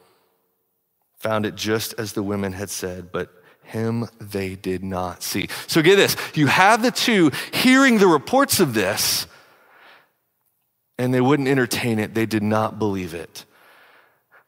found 1.18 1.46
it 1.46 1.54
just 1.54 1.94
as 2.00 2.14
the 2.14 2.24
women 2.24 2.52
had 2.54 2.72
said, 2.72 3.12
but 3.12 3.30
him 3.62 4.08
they 4.20 4.56
did 4.56 4.84
not 4.84 5.22
see. 5.22 5.48
So 5.68 5.84
get 5.84 5.98
this 5.98 6.18
you 6.34 6.48
have 6.48 6.82
the 6.82 6.90
two 6.90 7.30
hearing 7.54 8.00
the 8.00 8.08
reports 8.08 8.60
of 8.60 8.74
this, 8.74 9.28
and 10.98 11.14
they 11.14 11.22
wouldn't 11.22 11.48
entertain 11.48 12.00
it. 12.00 12.16
They 12.16 12.26
did 12.26 12.42
not 12.42 12.80
believe 12.80 13.14
it. 13.14 13.46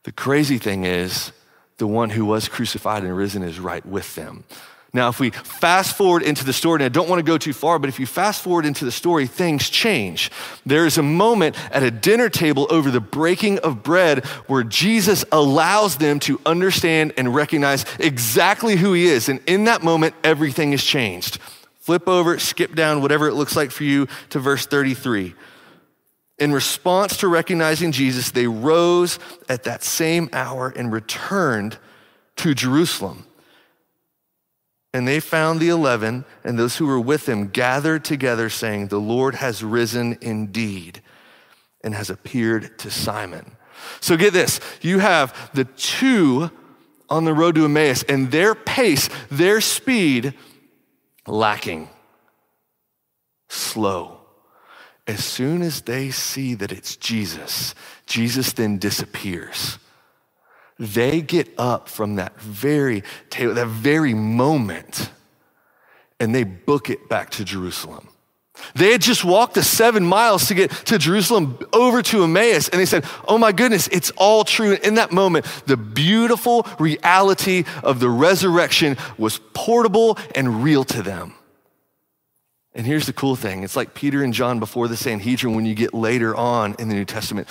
The 0.02 0.12
crazy 0.12 0.58
thing 0.58 0.84
is, 0.84 1.32
the 1.78 1.88
one 1.88 2.10
who 2.10 2.26
was 2.26 2.48
crucified 2.48 3.04
and 3.04 3.16
risen 3.16 3.44
is 3.44 3.60
right 3.60 3.86
with 3.86 4.16
them. 4.16 4.44
Now, 4.96 5.10
if 5.10 5.20
we 5.20 5.32
fast 5.32 5.98
forward 5.98 6.22
into 6.22 6.46
the 6.46 6.54
story, 6.54 6.76
and 6.76 6.84
I 6.84 6.90
don't 6.90 7.10
want 7.10 7.18
to 7.18 7.24
go 7.24 7.40
too 7.40 7.54
far, 7.54 7.80
but 7.80 7.90
if 7.90 8.00
you 8.00 8.06
fast 8.06 8.44
forward 8.44 8.64
into 8.64 8.86
the 8.86 8.92
story, 8.92 9.26
things 9.26 9.68
change. 9.68 10.30
There 10.68 10.86
is 10.86 11.00
a 11.00 11.04
moment 11.04 11.56
at 11.74 11.82
a 11.82 11.90
dinner 11.90 12.30
table 12.30 12.68
over 12.70 12.92
the 12.92 13.00
breaking 13.00 13.58
of 13.60 13.82
bread 13.82 14.24
where 14.46 14.64
Jesus 14.64 15.26
allows 15.32 15.98
them 15.98 16.20
to 16.22 16.40
understand 16.46 17.14
and 17.18 17.34
recognize 17.34 17.86
exactly 17.98 18.76
who 18.76 18.94
he 18.94 19.06
is. 19.06 19.30
And 19.30 19.42
in 19.48 19.64
that 19.64 19.82
moment, 19.82 20.14
everything 20.24 20.74
is 20.74 20.84
changed. 20.84 21.40
Flip 21.80 22.08
over, 22.08 22.38
skip 22.38 22.76
down, 22.76 23.02
whatever 23.02 23.28
it 23.28 23.34
looks 23.34 23.56
like 23.56 23.72
for 23.72 23.86
you, 23.86 24.08
to 24.30 24.38
verse 24.40 24.68
33. 24.68 25.34
In 26.44 26.52
response 26.52 27.16
to 27.20 27.30
recognizing 27.30 27.94
Jesus, 27.94 28.32
they 28.32 28.48
rose 28.48 29.18
at 29.48 29.64
that 29.64 29.82
same 29.82 30.28
hour 30.34 30.74
and 30.76 30.92
returned 30.92 31.78
to 32.36 32.54
Jerusalem. 32.54 33.26
And 34.94 35.08
they 35.08 35.22
found 35.22 35.62
the 35.62 35.70
eleven 35.70 36.26
and 36.44 36.60
those 36.60 36.76
who 36.76 36.86
were 36.86 37.00
with 37.00 37.30
him 37.30 37.48
gathered 37.48 38.04
together, 38.04 38.50
saying, 38.50 38.90
The 38.90 39.00
Lord 39.00 39.36
has 39.36 39.64
risen 39.64 40.18
indeed 40.20 41.02
and 41.82 41.96
has 41.96 42.10
appeared 42.10 42.78
to 42.80 42.92
Simon. 42.92 43.56
So 44.02 44.18
get 44.18 44.34
this 44.34 44.60
you 44.82 45.00
have 45.00 45.50
the 45.54 45.64
two 45.64 46.52
on 47.10 47.24
the 47.24 47.34
road 47.34 47.56
to 47.56 47.64
Emmaus, 47.64 48.04
and 48.04 48.32
their 48.32 48.54
pace, 48.54 49.10
their 49.32 49.62
speed, 49.62 50.34
lacking, 51.26 51.88
slow. 53.48 54.23
As 55.06 55.24
soon 55.24 55.62
as 55.62 55.82
they 55.82 56.12
see 56.12 56.56
that 56.56 56.72
it's 56.72 56.96
Jesus, 56.96 57.76
Jesus 58.06 58.54
then 58.54 58.78
disappears. 58.78 59.78
They 60.80 61.22
get 61.22 61.54
up 61.58 61.90
from 61.90 62.16
that 62.16 62.40
very 62.40 63.04
table, 63.30 63.54
that 63.54 63.68
very 63.68 64.14
moment, 64.14 65.12
and 66.20 66.34
they 66.34 66.44
book 66.44 66.90
it 66.90 67.10
back 67.10 67.32
to 67.32 67.46
Jerusalem. 67.46 68.08
They 68.76 68.92
had 68.92 69.02
just 69.02 69.26
walked 69.26 69.56
the 69.56 69.64
seven 69.64 70.06
miles 70.06 70.48
to 70.48 70.54
get 70.54 70.72
to 70.86 70.98
Jerusalem 70.98 71.58
over 71.74 72.02
to 72.04 72.24
Emmaus, 72.24 72.70
and 72.70 72.80
they 72.80 72.86
said, 72.86 73.06
Oh 73.28 73.38
my 73.38 73.52
goodness, 73.52 73.88
it's 73.90 74.12
all 74.12 74.44
true. 74.44 74.74
And 74.74 74.84
in 74.84 74.94
that 74.96 75.12
moment, 75.12 75.46
the 75.66 75.78
beautiful 75.78 76.66
reality 76.80 77.66
of 77.84 78.00
the 78.00 78.10
resurrection 78.10 78.96
was 79.18 79.40
portable 79.54 80.18
and 80.36 80.64
real 80.64 80.84
to 80.86 81.02
them. 81.02 81.34
And 82.76 82.88
here's 82.88 83.06
the 83.06 83.14
cool 83.14 83.36
thing 83.36 83.64
it's 83.64 83.76
like 83.76 83.94
Peter 83.94 84.24
and 84.24 84.34
John 84.34 84.60
before 84.60 84.88
the 84.88 84.98
Sanhedrin 84.98 85.56
when 85.56 85.66
you 85.66 85.76
get 85.76 85.94
later 85.94 86.36
on 86.36 86.76
in 86.80 86.90
the 86.90 86.96
New 86.96 87.06
Testament. 87.06 87.48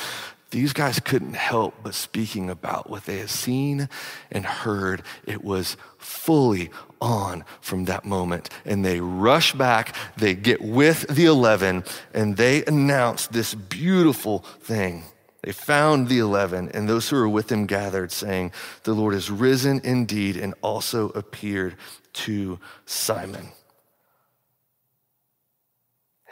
These 0.50 0.75
guys 0.75 1.00
couldn't 1.00 1.33
help 1.33 1.76
but 1.83 1.95
speaking 1.95 2.50
about 2.50 2.91
what 2.91 3.07
they 3.07 3.19
had 3.19 3.31
seen 3.31 3.88
and 4.31 4.45
heard. 4.45 5.02
It 5.25 5.43
was 5.43 5.79
fully 5.97 6.69
on 7.00 7.45
from 7.62 7.87
that 7.87 8.05
moment. 8.05 8.50
And 8.67 8.85
they 8.85 9.00
rush 9.00 9.55
back, 9.55 9.97
they 10.19 10.35
get 10.35 10.61
with 10.61 11.07
the 11.09 11.25
11, 11.25 11.85
and 12.12 12.37
they 12.37 12.67
announce 12.67 13.29
this 13.29 13.55
beautiful 13.55 14.41
thing. 14.61 15.05
They 15.41 15.52
found 15.52 16.09
the 16.09 16.19
11, 16.19 16.71
and 16.75 16.87
those 16.87 17.09
who 17.09 17.17
were 17.17 17.29
with 17.29 17.49
them 17.49 17.64
gathered, 17.64 18.12
saying, 18.12 18.52
The 18.83 18.93
Lord 18.93 19.14
is 19.14 19.31
risen 19.31 19.81
indeed, 19.83 20.37
and 20.37 20.55
also 20.61 21.09
appeared 21.11 21.76
to 22.12 22.59
Simon. 22.85 23.49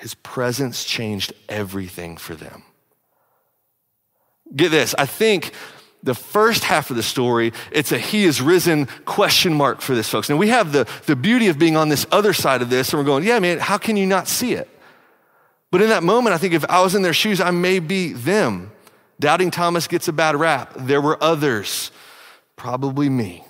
His 0.00 0.14
presence 0.14 0.83
changed 0.83 1.35
everything 1.47 2.16
for 2.16 2.35
them. 2.35 2.62
Get 4.57 4.71
this, 4.71 4.95
I 4.97 5.04
think 5.04 5.52
the 6.02 6.14
first 6.14 6.64
half 6.64 6.88
of 6.88 6.97
the 6.97 7.02
story, 7.02 7.52
it's 7.71 7.92
a 7.92 7.99
he 7.99 8.25
is 8.25 8.40
risen 8.40 8.87
question 9.04 9.52
mark 9.52 9.83
for 9.83 9.95
this, 9.95 10.09
folks. 10.09 10.30
Now 10.30 10.38
we 10.38 10.49
have 10.49 10.73
the, 10.73 10.88
the 11.04 11.14
beauty 11.14 11.49
of 11.49 11.59
being 11.59 11.76
on 11.76 11.90
this 11.90 12.07
other 12.11 12.33
side 12.33 12.62
of 12.62 12.71
this, 12.71 12.95
and 12.95 12.99
we're 12.99 13.04
going, 13.04 13.25
yeah, 13.25 13.38
man, 13.40 13.59
how 13.59 13.76
can 13.76 13.99
you 13.99 14.07
not 14.07 14.26
see 14.26 14.54
it? 14.54 14.71
But 15.71 15.83
in 15.83 15.90
that 15.90 16.02
moment, 16.02 16.35
I 16.35 16.38
think 16.38 16.54
if 16.54 16.64
I 16.71 16.80
was 16.80 16.95
in 16.95 17.02
their 17.02 17.12
shoes, 17.12 17.38
I 17.38 17.50
may 17.50 17.78
be 17.78 18.14
them. 18.14 18.73
Doubting 19.21 19.50
Thomas 19.50 19.87
gets 19.87 20.09
a 20.09 20.14
bad 20.14 20.35
rap. 20.35 20.73
There 20.78 21.02
were 21.02 21.23
others, 21.23 21.90
probably 22.57 23.11
me, 23.11 23.45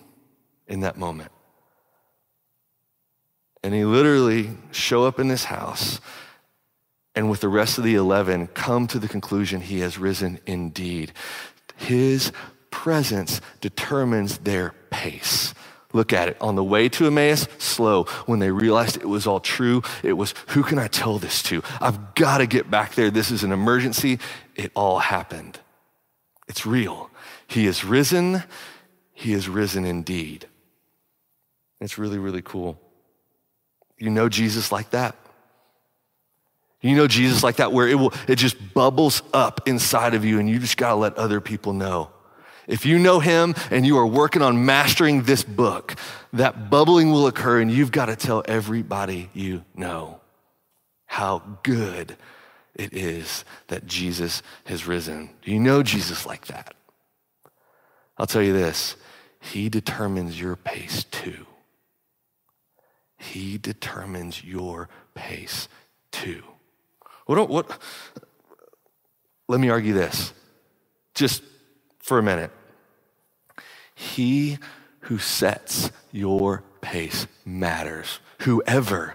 in 0.66 0.80
that 0.80 0.99
moment. 0.99 1.30
And 3.62 3.73
he 3.73 3.85
literally 3.85 4.50
show 4.73 5.04
up 5.04 5.21
in 5.21 5.28
this 5.28 5.45
house 5.45 6.00
and 7.14 7.31
with 7.31 7.40
the 7.40 7.49
rest 7.49 7.79
of 7.79 7.85
the 7.85 7.95
11 7.95 8.49
come 8.49 8.87
to 8.88 8.99
the 8.99 9.09
conclusion 9.09 9.61
he 9.61 9.81
has 9.81 9.99
risen 9.99 10.38
indeed. 10.47 11.12
His 11.76 12.33
presence 12.71 13.40
determines 13.61 14.38
their 14.38 14.75
pace. 14.90 15.55
Look 15.93 16.12
at 16.12 16.29
it. 16.29 16.37
On 16.40 16.55
the 16.55 16.62
way 16.62 16.88
to 16.90 17.07
Emmaus, 17.07 17.49
slow. 17.59 18.05
When 18.26 18.38
they 18.38 18.50
realized 18.50 18.97
it 18.97 19.09
was 19.09 19.26
all 19.26 19.40
true, 19.40 19.83
it 20.05 20.12
was, 20.12 20.35
who 20.49 20.62
can 20.62 20.79
I 20.79 20.87
tell 20.87 21.19
this 21.19 21.43
to? 21.45 21.62
I've 21.81 22.14
got 22.14 22.38
to 22.38 22.47
get 22.47 22.71
back 22.71 22.95
there. 22.95 23.11
This 23.11 23.31
is 23.31 23.43
an 23.43 23.50
emergency. 23.50 24.21
It 24.55 24.71
all 24.76 25.00
happened. 25.00 25.59
It's 26.49 26.64
real. 26.64 27.11
He 27.49 27.67
is 27.67 27.85
risen. 27.85 28.45
He 29.12 29.33
is 29.33 29.49
risen 29.49 29.85
indeed. 29.85 30.47
It's 31.81 31.99
really, 31.99 32.19
really 32.19 32.43
cool. 32.43 32.81
You 33.99 34.11
know 34.11 34.29
Jesus 34.29 34.71
like 34.71 34.90
that. 34.90 35.17
You 36.80 36.96
know 36.96 37.06
Jesus 37.06 37.42
like 37.42 37.56
that, 37.56 37.72
where 37.72 37.88
it 37.88 37.94
will, 37.94 38.12
it 38.26 38.37
just 38.37 38.75
bubbles 38.75 39.22
up 39.34 39.68
inside 39.68 40.14
of 40.14 40.25
you 40.25 40.38
and 40.38 40.49
you 40.49 40.58
just 40.58 40.76
gotta 40.76 40.94
let 40.96 41.16
other 41.16 41.40
people 41.40 41.72
know. 41.72 42.10
If 42.66 42.87
you 42.87 42.99
know 42.99 43.18
him 43.18 43.54
and 43.70 43.84
you 43.84 43.99
are 43.99 44.06
working 44.06 44.42
on 44.42 44.64
mastering 44.64 45.25
this 45.25 45.42
book, 45.42 45.96
that 46.32 46.70
bubbling 46.70 47.10
will 47.10 47.26
occur 47.26 47.60
and 47.60 47.70
you've 47.70 47.90
got 47.90 48.06
to 48.06 48.16
tell 48.16 48.44
everybody 48.46 49.28
you 49.34 49.64
know 49.75 50.20
how 51.06 51.42
good 51.64 52.16
it 52.76 52.92
is 52.92 53.44
that 53.66 53.87
Jesus 53.87 54.42
has 54.66 54.87
risen. 54.87 55.30
Do 55.42 55.50
you 55.50 55.58
know 55.58 55.82
Jesus 55.82 56.25
like 56.25 56.46
that? 56.46 56.75
I'll 58.16 58.26
tell 58.26 58.42
you 58.42 58.52
this 58.52 58.96
He 59.40 59.68
determines 59.68 60.40
your 60.40 60.54
pace 60.54 61.04
too. 61.04 61.46
He 63.18 63.58
determines 63.58 64.44
your 64.44 64.88
pace 65.14 65.68
too. 66.12 66.44
What, 67.30 67.49
what, 67.49 67.80
let 69.46 69.60
me 69.60 69.68
argue 69.68 69.94
this 69.94 70.32
just 71.14 71.44
for 72.00 72.18
a 72.18 72.25
minute. 72.25 72.50
He 73.94 74.58
who 75.02 75.18
sets 75.18 75.92
your 76.10 76.64
pace 76.80 77.28
matters. 77.44 78.18
Whoever 78.40 79.14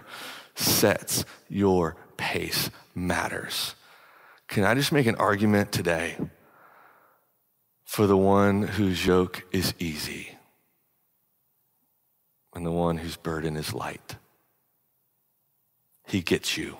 sets 0.54 1.26
your 1.50 1.94
pace 2.16 2.70
matters. 2.94 3.74
Can 4.48 4.64
I 4.64 4.72
just 4.72 4.92
make 4.92 5.06
an 5.06 5.16
argument 5.16 5.70
today 5.70 6.16
for 7.84 8.06
the 8.06 8.16
one 8.16 8.62
whose 8.62 9.04
yoke 9.04 9.44
is 9.52 9.74
easy 9.78 10.30
and 12.54 12.64
the 12.64 12.72
one 12.72 12.96
whose 12.96 13.16
burden 13.16 13.58
is 13.58 13.74
light? 13.74 14.16
He 16.06 16.22
gets 16.22 16.56
you, 16.56 16.78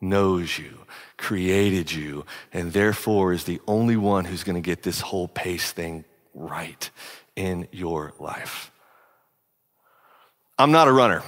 knows 0.00 0.58
you, 0.58 0.86
created 1.16 1.92
you, 1.92 2.24
and 2.52 2.72
therefore 2.72 3.32
is 3.32 3.44
the 3.44 3.60
only 3.66 3.96
one 3.96 4.24
who's 4.24 4.44
going 4.44 4.60
to 4.60 4.66
get 4.66 4.82
this 4.82 5.00
whole 5.00 5.28
pace 5.28 5.72
thing 5.72 6.04
right 6.34 6.90
in 7.36 7.68
your 7.72 8.12
life. 8.18 8.70
I'm 10.58 10.72
not 10.72 10.88
a 10.88 10.92
runner. 10.92 11.22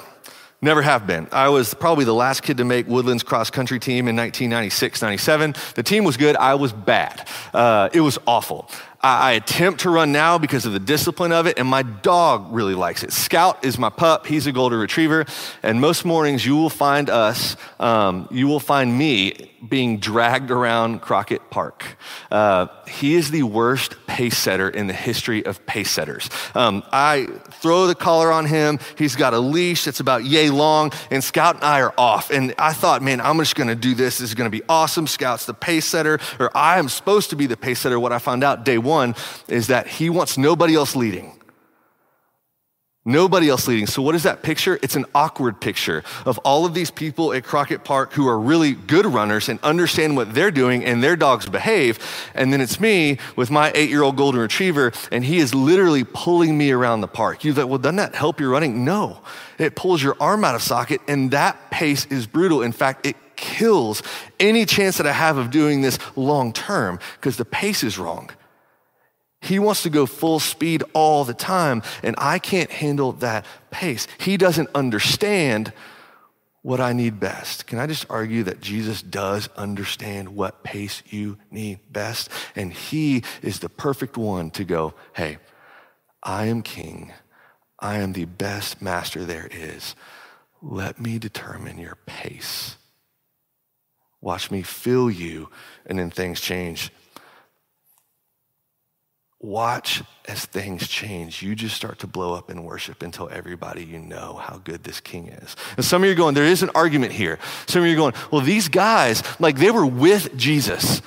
Never 0.65 0.81
have 0.81 1.09
been. 1.09 1.27
I 1.33 1.49
was 1.49 1.75
probably 1.75 2.05
the 2.05 2.15
last 2.15 2.45
kid 2.45 2.59
to 2.59 2.65
make 2.65 2.87
Woodlands 2.87 3.25
cross 3.25 3.51
country 3.51 3.81
team 3.81 4.07
in 4.07 4.15
1996, 4.15 5.03
97. 5.03 5.55
The 5.75 5.83
team 5.83 6.05
was 6.05 6.17
good. 6.17 6.37
I 6.37 6.55
was 6.55 6.73
bad. 6.73 7.29
Uh, 7.53 7.89
it 7.93 8.01
was 8.01 8.19
awful. 8.29 8.71
I, 9.05 9.33
attempt 9.33 9.81
to 9.81 9.91
run 9.91 10.13
now 10.13 10.39
because 10.39 10.65
of 10.65 10.73
the 10.73 10.79
discipline 10.79 11.33
of 11.33 11.47
it, 11.47 11.59
and 11.59 11.67
my 11.67 11.83
dog 11.83 12.53
really 12.53 12.75
likes 12.75 13.03
it. 13.03 13.13
Scout 13.13 13.65
is 13.65 13.77
my 13.77 13.91
pup. 13.91 14.27
He's 14.27 14.47
a 14.47 14.53
golden 14.53 14.79
retriever. 14.79 15.27
And 15.63 15.81
most 15.81 16.05
mornings, 16.05 16.47
you 16.47 16.55
will 16.55 16.71
find 16.71 17.11
us, 17.11 17.57
um, 17.81 18.29
you 18.31 18.47
will 18.47 18.61
find 18.61 18.97
me 18.97 19.51
being 19.69 19.99
dragged 19.99 20.51
around 20.51 21.01
Crockett 21.01 21.51
Park. 21.51 21.97
Uh, 22.31 22.67
he 22.87 23.15
is 23.15 23.31
the 23.31 23.43
worst 23.43 23.97
pace 24.07 24.37
setter 24.37 24.69
in 24.69 24.87
the 24.87 24.93
history 24.93 25.45
of 25.47 25.65
pace 25.67 25.91
setters. 25.91 26.31
Um, 26.55 26.83
I 26.93 27.27
throw 27.51 27.87
the 27.87 27.95
collar 27.95 28.31
on 28.31 28.47
him. 28.47 28.79
He's 28.97 29.17
got 29.17 29.35
a 29.35 29.39
leash 29.39 29.85
that's 29.85 30.01
about 30.01 30.25
yay 30.25 30.51
long, 30.51 30.93
and 31.11 31.23
Scout 31.23 31.57
and 31.57 31.65
I 31.65 31.81
are 31.81 31.95
off. 31.99 32.31
And 32.31 32.55
I 32.59 32.73
thought, 32.73 33.03
man, 33.03 33.21
I'm 33.21 33.39
just 33.39 33.57
going 33.57 33.69
to 33.69 33.75
do 33.75 33.95
this. 33.95 34.19
This 34.19 34.31
is 34.31 34.35
going 34.35 34.51
to 34.51 34.57
be 34.57 34.65
awesome. 34.69 35.07
Scout's 35.07 35.47
the 35.47 35.55
pace 35.55 35.87
setter, 35.87 36.21
or 36.39 36.57
I 36.57 36.79
am 36.79 36.89
supposed 36.89 37.31
to 37.31 37.37
be 37.37 37.47
the 37.47 37.57
pace 37.57 37.81
setter. 37.81 37.99
What 37.99 38.13
I 38.13 38.19
found 38.19 38.45
out 38.45 38.65
day 38.65 38.79
one 38.79 38.92
one 38.93 39.15
is 39.49 39.67
that 39.67 39.87
he 39.87 40.11
wants 40.11 40.39
nobody 40.39 40.75
else 40.75 40.95
leading. 40.95 41.33
Nobody 43.05 43.49
else 43.49 43.67
leading. 43.67 43.89
So, 43.89 44.01
what 44.01 44.15
is 44.15 44.23
that 44.23 44.45
picture? 44.45 44.79
It's 44.81 44.95
an 44.95 45.07
awkward 45.13 45.61
picture 45.61 46.05
of 46.25 46.39
all 46.39 46.65
of 46.65 46.73
these 46.73 46.93
people 46.93 47.33
at 47.33 47.43
Crockett 47.43 47.83
Park 47.83 48.13
who 48.13 48.29
are 48.29 48.39
really 48.39 48.75
good 48.75 49.07
runners 49.07 49.49
and 49.49 49.59
understand 49.65 50.17
what 50.17 50.35
they're 50.35 50.53
doing 50.53 50.85
and 50.85 51.03
their 51.03 51.17
dogs 51.17 51.49
behave. 51.49 51.99
And 52.33 52.53
then 52.53 52.61
it's 52.61 52.79
me 52.79 53.19
with 53.35 53.51
my 53.51 53.73
eight 53.75 53.91
year 53.91 54.05
old 54.05 54.17
golden 54.17 54.41
retriever, 54.41 54.93
and 55.11 55.25
he 55.25 55.39
is 55.39 55.53
literally 55.53 56.05
pulling 56.05 56.57
me 56.57 56.71
around 56.71 57.01
the 57.01 57.09
park. 57.09 57.43
You're 57.43 57.55
like, 57.55 57.67
well, 57.67 57.79
doesn't 57.79 57.97
that 57.97 58.15
help 58.15 58.39
your 58.39 58.51
running? 58.51 58.85
No. 58.85 59.19
It 59.59 59.75
pulls 59.75 60.01
your 60.01 60.17
arm 60.21 60.45
out 60.45 60.55
of 60.55 60.63
socket, 60.63 61.01
and 61.09 61.33
that 61.33 61.73
pace 61.73 62.07
is 62.07 62.29
brutal. 62.29 62.63
In 62.63 62.71
fact, 62.71 63.05
it 63.05 63.17
kills 63.35 64.05
any 64.39 64.65
chance 64.65 64.99
that 64.99 65.09
I 65.09 65.13
have 65.13 65.39
of 65.39 65.51
doing 65.51 65.83
this 65.83 65.99
long 66.17 66.53
term 66.53 67.01
because 67.17 67.37
the 67.37 67.45
pace 67.45 67.83
is 67.83 67.99
wrong. 67.99 68.31
He 69.43 69.59
wants 69.59 69.83
to 69.83 69.91
go 69.91 70.07
full 70.07 70.41
speed 70.41 70.85
all 70.95 71.25
the 71.25 71.35
time, 71.35 71.83
and 72.03 72.15
I 72.17 72.39
can't 72.39 72.71
handle 72.71 73.13
that 73.15 73.45
pace. 73.71 74.07
He 74.19 74.37
doesn't 74.37 74.71
understand 74.75 75.73
what 76.63 76.81
I 76.81 76.93
need 76.93 77.19
best. 77.19 77.67
Can 77.67 77.81
I 77.81 77.89
just 77.89 78.07
argue 78.09 78.45
that 78.45 78.61
Jesus 78.61 79.03
does 79.03 79.49
understand 79.57 80.29
what 80.37 80.63
pace 80.63 81.03
you 81.11 81.39
need 81.51 81.81
best? 81.91 82.31
And 82.55 82.73
He 82.73 83.25
is 83.43 83.59
the 83.59 83.69
perfect 83.69 84.17
one 84.17 84.51
to 84.53 84.65
go, 84.65 84.95
hey, 85.15 85.39
I 86.23 86.47
am 86.47 86.63
king. 86.63 87.13
I 87.81 87.97
am 87.99 88.13
the 88.13 88.27
best 88.27 88.81
master 88.81 89.25
there 89.25 89.49
is. 89.51 89.97
Let 90.63 91.01
me 91.01 91.19
determine 91.19 91.79
your 91.79 91.99
pace. 92.07 92.77
Watch 94.21 94.53
me 94.53 94.63
fill 94.63 95.11
you, 95.11 95.49
and 95.85 95.99
then 95.99 96.13
things 96.13 96.41
change 96.41 96.93
watch 99.43 100.03
as 100.27 100.45
things 100.47 100.87
change. 100.87 101.43
You 101.43 101.55
just 101.55 101.75
start 101.75 101.99
to 101.99 102.07
blow 102.07 102.33
up 102.33 102.49
in 102.49 102.63
worship 102.63 103.03
until 103.03 103.29
everybody 103.29 103.85
you 103.85 103.99
know 103.99 104.35
how 104.35 104.59
good 104.59 104.85
this 104.85 105.01
king 105.01 105.29
is. 105.29 105.57
And 105.77 105.85
some 105.85 106.03
of 106.03 106.07
you 106.07 106.13
are 106.13 106.17
going, 106.17 106.35
there 106.35 106.45
is 106.45 106.63
an 106.63 106.71
argument 106.77 107.13
here. 107.13 107.41
Some 107.67 107.83
of 107.83 107.89
you 107.89 107.95
are 107.95 107.97
going, 107.97 108.15
well, 108.31 108.41
these 108.41 108.69
guys, 108.69 109.23
like 109.41 109.57
they 109.59 109.73
were 109.73 109.85
with 109.85 110.37
Jesus, 110.37 111.03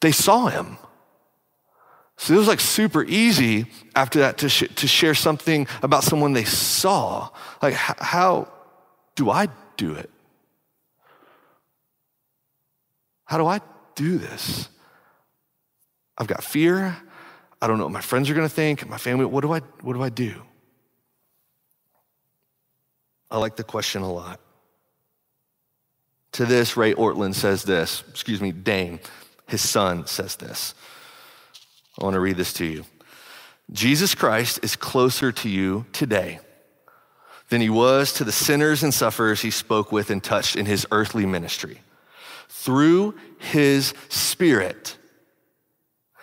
they 0.00 0.12
saw 0.12 0.46
him. 0.46 0.78
So 2.16 2.34
it 2.34 2.38
was 2.38 2.46
like 2.46 2.60
super 2.60 3.02
easy 3.02 3.66
after 3.96 4.20
that 4.20 4.38
to, 4.38 4.48
sh- 4.48 4.68
to 4.76 4.86
share 4.86 5.14
something 5.14 5.66
about 5.82 6.04
someone 6.04 6.34
they 6.34 6.44
saw. 6.44 7.30
Like, 7.60 7.74
h- 7.74 7.96
how 7.98 8.48
do 9.16 9.28
I 9.30 9.48
do 9.76 9.94
it? 9.94 10.08
How 13.24 13.38
do 13.38 13.46
I 13.46 13.60
do 13.96 14.18
this? 14.18 14.68
I've 16.16 16.28
got 16.28 16.44
fear. 16.44 16.96
I 17.62 17.68
don't 17.68 17.78
know 17.78 17.84
what 17.84 17.92
my 17.92 18.00
friends 18.00 18.28
are 18.28 18.34
going 18.34 18.48
to 18.48 18.52
think, 18.52 18.88
my 18.88 18.98
family. 18.98 19.24
What 19.24 19.42
do 19.42 19.52
I, 19.52 19.60
what 19.82 19.92
do 19.92 20.02
I 20.02 20.08
do? 20.08 20.42
I 23.30 23.38
like 23.38 23.54
the 23.54 23.62
question 23.62 24.02
a 24.02 24.12
lot. 24.12 24.40
To 26.32 26.44
this, 26.44 26.76
Ray 26.76 26.92
Ortlund 26.94 27.36
says 27.36 27.62
this, 27.62 28.02
excuse 28.10 28.40
me, 28.40 28.50
Dane, 28.50 28.98
his 29.46 29.66
son 29.66 30.08
says 30.08 30.34
this. 30.34 30.74
I 32.00 32.04
want 32.04 32.14
to 32.14 32.20
read 32.20 32.36
this 32.36 32.52
to 32.54 32.64
you. 32.64 32.84
Jesus 33.70 34.12
Christ 34.16 34.58
is 34.64 34.74
closer 34.74 35.30
to 35.30 35.48
you 35.48 35.86
today 35.92 36.40
than 37.48 37.60
he 37.60 37.70
was 37.70 38.12
to 38.14 38.24
the 38.24 38.32
sinners 38.32 38.82
and 38.82 38.92
sufferers 38.92 39.40
he 39.40 39.52
spoke 39.52 39.92
with 39.92 40.10
and 40.10 40.22
touched 40.22 40.56
in 40.56 40.66
his 40.66 40.84
earthly 40.90 41.26
ministry. 41.26 41.80
Through 42.48 43.14
his 43.38 43.94
spirit, 44.08 44.96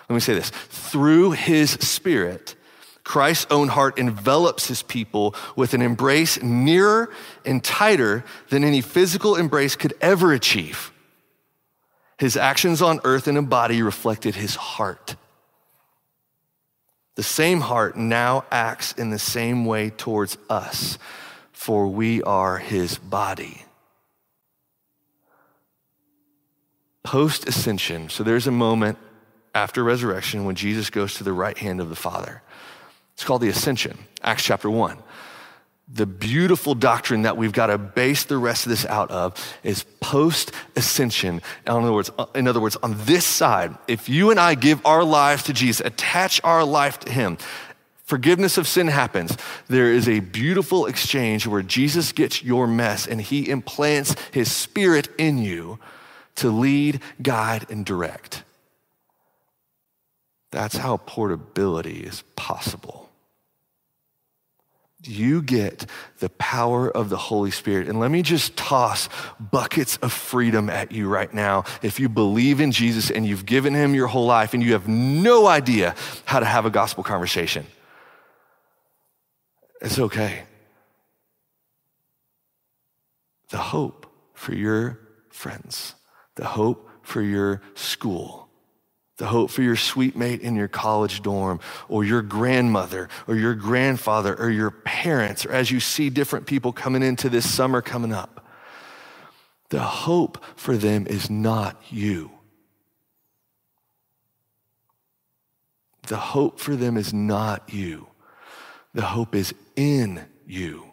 let 0.09 0.15
me 0.15 0.19
say 0.19 0.33
this 0.33 0.49
through 0.49 1.31
his 1.31 1.71
spirit, 1.71 2.55
Christ's 3.03 3.47
own 3.51 3.69
heart 3.69 3.97
envelops 3.97 4.67
his 4.67 4.83
people 4.83 5.35
with 5.55 5.73
an 5.73 5.81
embrace 5.81 6.41
nearer 6.41 7.11
and 7.45 7.63
tighter 7.63 8.23
than 8.49 8.63
any 8.63 8.81
physical 8.81 9.35
embrace 9.35 9.75
could 9.75 9.93
ever 10.01 10.33
achieve. 10.33 10.91
His 12.17 12.35
actions 12.35 12.81
on 12.81 12.99
earth 13.03 13.27
in 13.27 13.37
a 13.37 13.41
body 13.41 13.81
reflected 13.81 14.35
his 14.35 14.55
heart. 14.55 15.15
The 17.15 17.23
same 17.23 17.61
heart 17.61 17.97
now 17.97 18.45
acts 18.51 18.93
in 18.93 19.09
the 19.09 19.19
same 19.19 19.65
way 19.65 19.89
towards 19.89 20.37
us, 20.49 20.97
for 21.51 21.87
we 21.87 22.21
are 22.23 22.57
his 22.57 22.97
body. 22.97 23.63
Post 27.03 27.47
ascension, 27.47 28.09
so 28.09 28.23
there's 28.23 28.47
a 28.47 28.51
moment 28.51 28.97
after 29.53 29.83
resurrection 29.83 30.45
when 30.45 30.55
Jesus 30.55 30.89
goes 30.89 31.15
to 31.15 31.23
the 31.23 31.33
right 31.33 31.57
hand 31.57 31.81
of 31.81 31.89
the 31.89 31.95
Father. 31.95 32.41
It's 33.13 33.23
called 33.23 33.41
the 33.41 33.49
ascension, 33.49 33.97
Acts 34.23 34.43
chapter 34.43 34.69
1. 34.69 34.97
The 35.91 36.05
beautiful 36.05 36.75
doctrine 36.75 37.23
that 37.23 37.35
we've 37.35 37.51
got 37.51 37.67
to 37.67 37.77
base 37.79 38.23
the 38.23 38.37
rest 38.37 38.65
of 38.65 38.69
this 38.69 38.85
out 38.85 39.09
of 39.09 39.35
is 39.63 39.83
post 39.99 40.51
ascension. 40.75 41.41
In 41.65 41.71
other, 41.71 41.91
words, 41.91 42.11
uh, 42.17 42.27
in 42.35 42.47
other 42.47 42.61
words, 42.61 42.75
on 42.83 42.95
this 43.05 43.25
side, 43.25 43.75
if 43.87 44.07
you 44.07 44.29
and 44.29 44.39
I 44.39 44.53
give 44.53 44.85
our 44.85 45.03
lives 45.03 45.43
to 45.43 45.53
Jesus, 45.53 45.85
attach 45.85 46.39
our 46.43 46.63
life 46.63 46.99
to 47.01 47.11
Him, 47.11 47.39
forgiveness 48.03 48.59
of 48.59 48.67
sin 48.67 48.87
happens. 48.87 49.35
There 49.67 49.91
is 49.91 50.07
a 50.07 50.19
beautiful 50.19 50.85
exchange 50.85 51.47
where 51.47 51.63
Jesus 51.63 52.11
gets 52.11 52.43
your 52.43 52.67
mess 52.67 53.07
and 53.07 53.19
He 53.19 53.49
implants 53.49 54.15
His 54.31 54.51
Spirit 54.51 55.09
in 55.17 55.39
you 55.39 55.79
to 56.35 56.49
lead, 56.51 57.01
guide, 57.21 57.65
and 57.69 57.83
direct. 57.83 58.43
That's 60.51 60.77
how 60.77 60.97
portability 60.97 61.99
is 61.99 62.23
possible. 62.35 63.09
You 65.03 65.41
get 65.41 65.85
the 66.19 66.29
power 66.29 66.89
of 66.89 67.09
the 67.09 67.17
Holy 67.17 67.51
Spirit. 67.51 67.87
And 67.87 68.01
let 68.01 68.11
me 68.11 68.21
just 68.21 68.57
toss 68.57 69.07
buckets 69.39 69.95
of 69.97 70.11
freedom 70.11 70.69
at 70.69 70.91
you 70.91 71.07
right 71.07 71.33
now. 71.33 71.63
If 71.81 72.01
you 72.01 72.09
believe 72.09 72.59
in 72.59 72.73
Jesus 72.73 73.09
and 73.09 73.25
you've 73.25 73.45
given 73.45 73.73
him 73.73 73.95
your 73.95 74.07
whole 74.07 74.25
life 74.25 74.53
and 74.53 74.61
you 74.61 74.73
have 74.73 74.89
no 74.89 75.47
idea 75.47 75.95
how 76.25 76.41
to 76.41 76.45
have 76.45 76.65
a 76.65 76.69
gospel 76.69 77.03
conversation, 77.03 77.65
it's 79.81 79.99
okay. 79.99 80.43
The 83.49 83.57
hope 83.57 84.05
for 84.33 84.53
your 84.53 84.99
friends, 85.29 85.95
the 86.35 86.45
hope 86.45 86.89
for 87.03 87.21
your 87.21 87.61
school, 87.73 88.48
the 89.19 89.27
hope 89.27 89.51
for 89.51 89.61
your 89.61 89.75
sweet 89.75 90.15
mate 90.15 90.39
in 90.39 90.55
your 90.55 90.69
college 90.69 91.21
dorm, 91.21 91.59
or 91.89 92.05
your 92.05 92.21
grandmother, 92.21 93.09
or 93.27 93.35
your 93.35 93.53
grandfather, 93.53 94.33
or 94.33 94.49
your 94.49 94.71
parents, 94.71 95.45
or 95.45 95.51
as 95.51 95.69
you 95.69 95.81
see 95.81 96.09
different 96.09 96.47
people 96.47 96.71
coming 96.71 97.03
into 97.03 97.27
this 97.27 97.47
summer 97.47 97.81
coming 97.81 98.13
up. 98.13 98.47
The 99.69 99.81
hope 99.81 100.43
for 100.55 100.77
them 100.77 101.05
is 101.05 101.29
not 101.29 101.75
you. 101.89 102.31
The 106.07 106.17
hope 106.17 106.57
for 106.57 106.77
them 106.77 106.95
is 106.95 107.13
not 107.13 107.73
you. 107.73 108.07
The 108.93 109.01
hope 109.01 109.35
is 109.35 109.53
in 109.75 110.23
you. 110.47 110.85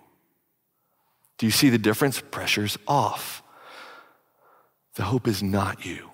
Do 1.39 1.47
you 1.47 1.53
see 1.53 1.71
the 1.71 1.79
difference? 1.79 2.21
Pressure's 2.21 2.77
off. 2.89 3.45
The 4.97 5.05
hope 5.05 5.29
is 5.29 5.45
not 5.45 5.87
you. 5.87 6.11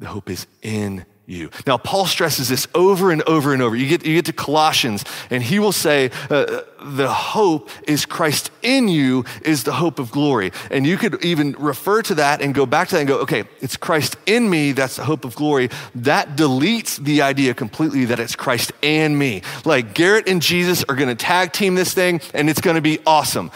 The 0.00 0.06
hope 0.06 0.28
is 0.28 0.48
in 0.62 1.06
you. 1.30 1.50
Now, 1.66 1.78
Paul 1.78 2.06
stresses 2.06 2.48
this 2.48 2.66
over 2.74 3.10
and 3.10 3.22
over 3.22 3.52
and 3.52 3.62
over. 3.62 3.76
You 3.76 3.86
get, 3.86 4.04
you 4.04 4.14
get 4.16 4.26
to 4.26 4.32
Colossians, 4.32 5.04
and 5.30 5.42
he 5.42 5.58
will 5.58 5.72
say, 5.72 6.10
uh, 6.28 6.62
The 6.82 7.08
hope 7.08 7.70
is 7.84 8.04
Christ 8.04 8.50
in 8.62 8.88
you, 8.88 9.24
is 9.42 9.64
the 9.64 9.72
hope 9.72 9.98
of 9.98 10.10
glory. 10.10 10.52
And 10.70 10.86
you 10.86 10.96
could 10.96 11.24
even 11.24 11.52
refer 11.52 12.02
to 12.02 12.16
that 12.16 12.42
and 12.42 12.54
go 12.54 12.66
back 12.66 12.88
to 12.88 12.96
that 12.96 13.00
and 13.00 13.08
go, 13.08 13.18
Okay, 13.20 13.44
it's 13.60 13.76
Christ 13.76 14.16
in 14.26 14.50
me, 14.50 14.72
that's 14.72 14.96
the 14.96 15.04
hope 15.04 15.24
of 15.24 15.34
glory. 15.36 15.70
That 15.94 16.36
deletes 16.36 17.02
the 17.02 17.22
idea 17.22 17.54
completely 17.54 18.06
that 18.06 18.18
it's 18.18 18.36
Christ 18.36 18.72
and 18.82 19.18
me. 19.18 19.42
Like 19.64 19.94
Garrett 19.94 20.28
and 20.28 20.42
Jesus 20.42 20.84
are 20.88 20.96
gonna 20.96 21.14
tag 21.14 21.52
team 21.52 21.76
this 21.76 21.94
thing, 21.94 22.20
and 22.34 22.50
it's 22.50 22.60
gonna 22.60 22.80
be 22.80 22.98
awesome. 23.06 23.50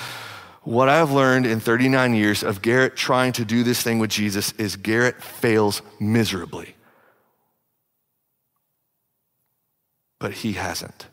What 0.62 0.88
I've 0.88 1.10
learned 1.10 1.44
in 1.44 1.60
39 1.60 2.14
years 2.14 2.42
of 2.42 2.62
Garrett 2.62 2.96
trying 2.96 3.32
to 3.34 3.44
do 3.44 3.64
this 3.64 3.82
thing 3.82 3.98
with 3.98 4.08
Jesus 4.08 4.52
is 4.52 4.76
Garrett 4.76 5.22
fails 5.22 5.82
miserably. 6.00 6.74
But 10.24 10.32
he 10.32 10.54
hasn't. 10.54 11.08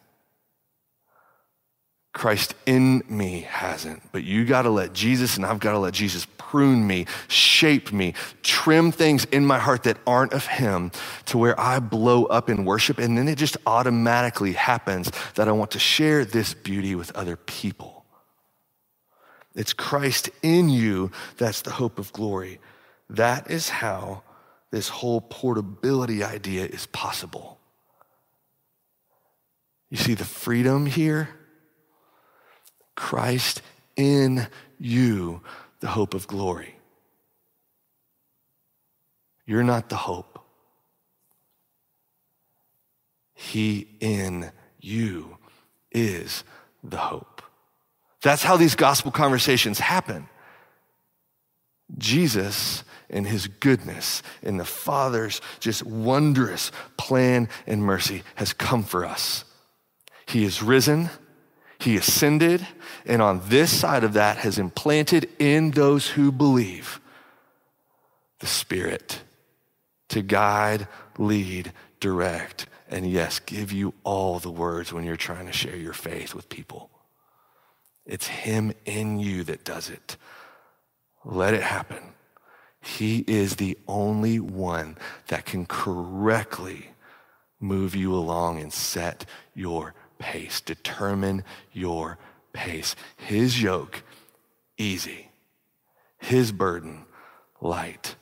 Christ 2.13 2.55
in 2.65 3.03
me 3.09 3.41
hasn't. 3.41 4.01
But 4.13 4.23
you 4.23 4.45
got 4.45 4.61
to 4.61 4.69
let 4.69 4.93
Jesus, 4.93 5.35
and 5.35 5.45
I've 5.45 5.59
got 5.59 5.73
to 5.73 5.79
let 5.79 5.93
Jesus 5.93 6.25
prune 6.37 6.87
me, 6.87 7.07
shape 7.27 7.91
me, 7.91 8.13
trim 8.41 8.89
things 8.89 9.25
in 9.25 9.45
my 9.45 9.59
heart 9.59 9.83
that 9.83 9.97
aren't 10.07 10.31
of 10.31 10.45
Him 10.45 10.93
to 11.25 11.37
where 11.37 11.59
I 11.59 11.79
blow 11.79 12.23
up 12.23 12.49
in 12.49 12.63
worship. 12.63 12.99
And 12.99 13.17
then 13.17 13.27
it 13.27 13.37
just 13.37 13.57
automatically 13.65 14.53
happens 14.53 15.11
that 15.35 15.49
I 15.49 15.51
want 15.51 15.71
to 15.71 15.79
share 15.79 16.23
this 16.23 16.53
beauty 16.53 16.95
with 16.95 17.13
other 17.13 17.35
people. 17.35 18.05
It's 19.55 19.73
Christ 19.73 20.29
in 20.41 20.69
you 20.69 21.11
that's 21.35 21.63
the 21.63 21.71
hope 21.71 21.99
of 21.99 22.13
glory. 22.13 22.61
That 23.09 23.51
is 23.51 23.67
how 23.67 24.23
this 24.69 24.87
whole 24.87 25.19
portability 25.19 26.23
idea 26.23 26.63
is 26.63 26.85
possible. 26.85 27.57
You 29.91 29.97
see 29.97 30.15
the 30.15 30.25
freedom 30.25 30.87
here? 30.87 31.29
Christ 32.95 33.61
in 33.95 34.47
you, 34.79 35.41
the 35.81 35.87
hope 35.87 36.13
of 36.15 36.27
glory. 36.27 36.75
You're 39.45 39.63
not 39.63 39.89
the 39.89 39.97
hope. 39.97 40.39
He 43.33 43.97
in 43.99 44.51
you 44.79 45.37
is 45.91 46.45
the 46.83 46.97
hope. 46.97 47.41
That's 48.21 48.43
how 48.43 48.55
these 48.55 48.75
gospel 48.75 49.11
conversations 49.11 49.79
happen. 49.79 50.29
Jesus 51.97 52.85
and 53.09 53.27
his 53.27 53.47
goodness 53.47 54.23
and 54.41 54.57
the 54.57 54.65
Father's 54.65 55.41
just 55.59 55.83
wondrous 55.83 56.71
plan 56.95 57.49
and 57.67 57.83
mercy 57.83 58.23
has 58.35 58.53
come 58.53 58.83
for 58.83 59.03
us. 59.03 59.43
He 60.31 60.45
is 60.45 60.63
risen, 60.63 61.09
he 61.77 61.97
ascended, 61.97 62.65
and 63.05 63.21
on 63.21 63.41
this 63.49 63.77
side 63.77 64.05
of 64.05 64.13
that 64.13 64.37
has 64.37 64.57
implanted 64.57 65.27
in 65.39 65.71
those 65.71 66.07
who 66.07 66.31
believe 66.31 67.01
the 68.39 68.47
Spirit 68.47 69.23
to 70.07 70.21
guide, 70.21 70.87
lead, 71.17 71.73
direct, 71.99 72.67
and 72.87 73.11
yes, 73.11 73.39
give 73.39 73.73
you 73.73 73.93
all 74.05 74.39
the 74.39 74.49
words 74.49 74.93
when 74.93 75.03
you're 75.03 75.17
trying 75.17 75.47
to 75.47 75.51
share 75.51 75.75
your 75.75 75.91
faith 75.91 76.33
with 76.33 76.47
people. 76.47 76.89
It's 78.05 78.27
Him 78.27 78.71
in 78.85 79.19
you 79.19 79.43
that 79.43 79.65
does 79.65 79.89
it. 79.89 80.15
Let 81.25 81.53
it 81.53 81.63
happen. 81.63 82.13
He 82.79 83.25
is 83.27 83.57
the 83.57 83.77
only 83.85 84.39
one 84.39 84.97
that 85.27 85.43
can 85.43 85.65
correctly 85.65 86.91
move 87.59 87.95
you 87.95 88.13
along 88.13 88.61
and 88.61 88.71
set 88.71 89.25
your 89.53 89.93
pace, 90.21 90.61
determine 90.61 91.43
your 91.73 92.17
pace. 92.53 92.95
His 93.17 93.61
yoke, 93.61 94.03
easy. 94.77 95.29
His 96.17 96.53
burden, 96.53 97.05
light. 97.59 98.15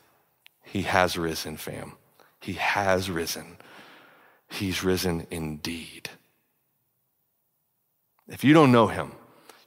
He 0.63 0.83
has 0.83 1.17
risen, 1.17 1.57
fam. 1.57 1.93
He 2.39 2.53
has 2.53 3.09
risen. 3.09 3.57
He's 4.47 4.83
risen 4.83 5.27
indeed. 5.29 6.09
If 8.27 8.43
you 8.43 8.53
don't 8.53 8.71
know 8.71 8.87
him, 8.87 9.11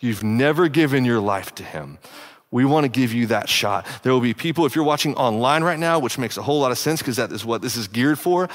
You've 0.03 0.25
never 0.25 0.69
given 0.69 1.05
your 1.05 1.21
life 1.21 1.55
to 1.55 1.63
Him. 1.63 1.97
We 2.51 2.65
want 2.67 2.85
to 2.85 2.89
give 2.89 3.15
you 3.15 3.29
that 3.29 3.49
shot. 3.49 3.87
There 4.03 4.13
will 4.13 4.21
be 4.21 4.35
people, 4.35 4.67
if 4.67 4.75
you're 4.75 4.85
watching 4.85 5.15
online 5.15 5.63
right 5.63 5.79
now, 5.79 6.01
which 6.01 6.19
makes 6.19 6.37
a 6.37 6.43
whole 6.43 6.61
lot 6.61 6.73
of 6.73 6.77
sense 6.77 7.01
because 7.01 7.17
that 7.17 7.31
is 7.33 7.45
what 7.45 7.63
this 7.63 7.77
is 7.77 7.87
geared 7.87 8.19
for, 8.19 8.49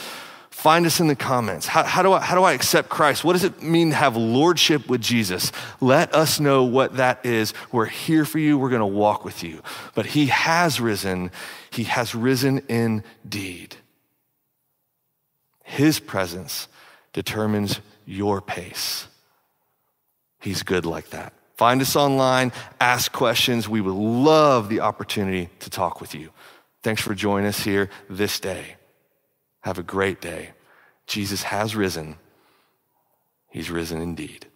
find 0.50 0.86
us 0.86 1.00
in 1.00 1.08
the 1.08 1.16
comments. 1.16 1.68
How, 1.68 1.84
how, 1.84 2.02
do 2.02 2.14
I, 2.14 2.20
how 2.20 2.36
do 2.36 2.44
I 2.44 2.54
accept 2.54 2.90
Christ? 2.90 3.24
What 3.24 3.34
does 3.34 3.44
it 3.44 3.62
mean 3.62 3.92
to 3.92 3.96
have 3.96 4.18
lordship 4.18 4.88
with 4.90 5.02
Jesus? 5.02 5.52
Let 5.82 6.14
us 6.16 6.40
know 6.40 6.64
what 6.64 6.98
that 6.98 7.26
is. 7.26 7.54
We're 7.72 7.86
here 7.86 8.26
for 8.26 8.40
you. 8.40 8.58
We're 8.58 8.70
going 8.70 8.80
to 8.80 8.86
walk 8.86 9.24
with 9.24 9.44
you. 9.44 9.62
But 9.96 10.08
He 10.08 10.28
has 10.28 10.82
risen. 10.82 11.32
He 11.70 11.84
has 11.84 12.16
risen 12.16 12.64
indeed. 12.68 13.76
His 15.64 16.00
presence 16.00 16.68
determines 17.14 17.82
your 18.06 18.42
pace. 18.42 19.08
He's 20.40 20.64
good 20.64 20.86
like 20.86 21.10
that. 21.10 21.34
Find 21.56 21.82
us 21.82 21.96
online, 21.96 22.52
ask 22.80 23.12
questions. 23.12 23.68
We 23.68 23.82
would 23.82 23.96
love 23.96 24.70
the 24.70 24.82
opportunity 24.82 25.50
to 25.60 25.70
talk 25.70 26.00
with 26.00 26.14
you. 26.14 26.30
Thanks 26.84 27.02
for 27.02 27.16
joining 27.16 27.48
us 27.48 27.60
here 27.60 27.90
this 28.10 28.40
day. 28.40 28.76
Have 29.68 29.80
a 29.80 29.84
great 29.84 30.22
day. 30.22 30.52
Jesus 31.08 31.44
has 31.44 31.76
risen. 31.76 32.16
He's 33.50 33.70
risen 33.70 34.00
indeed. 34.02 34.48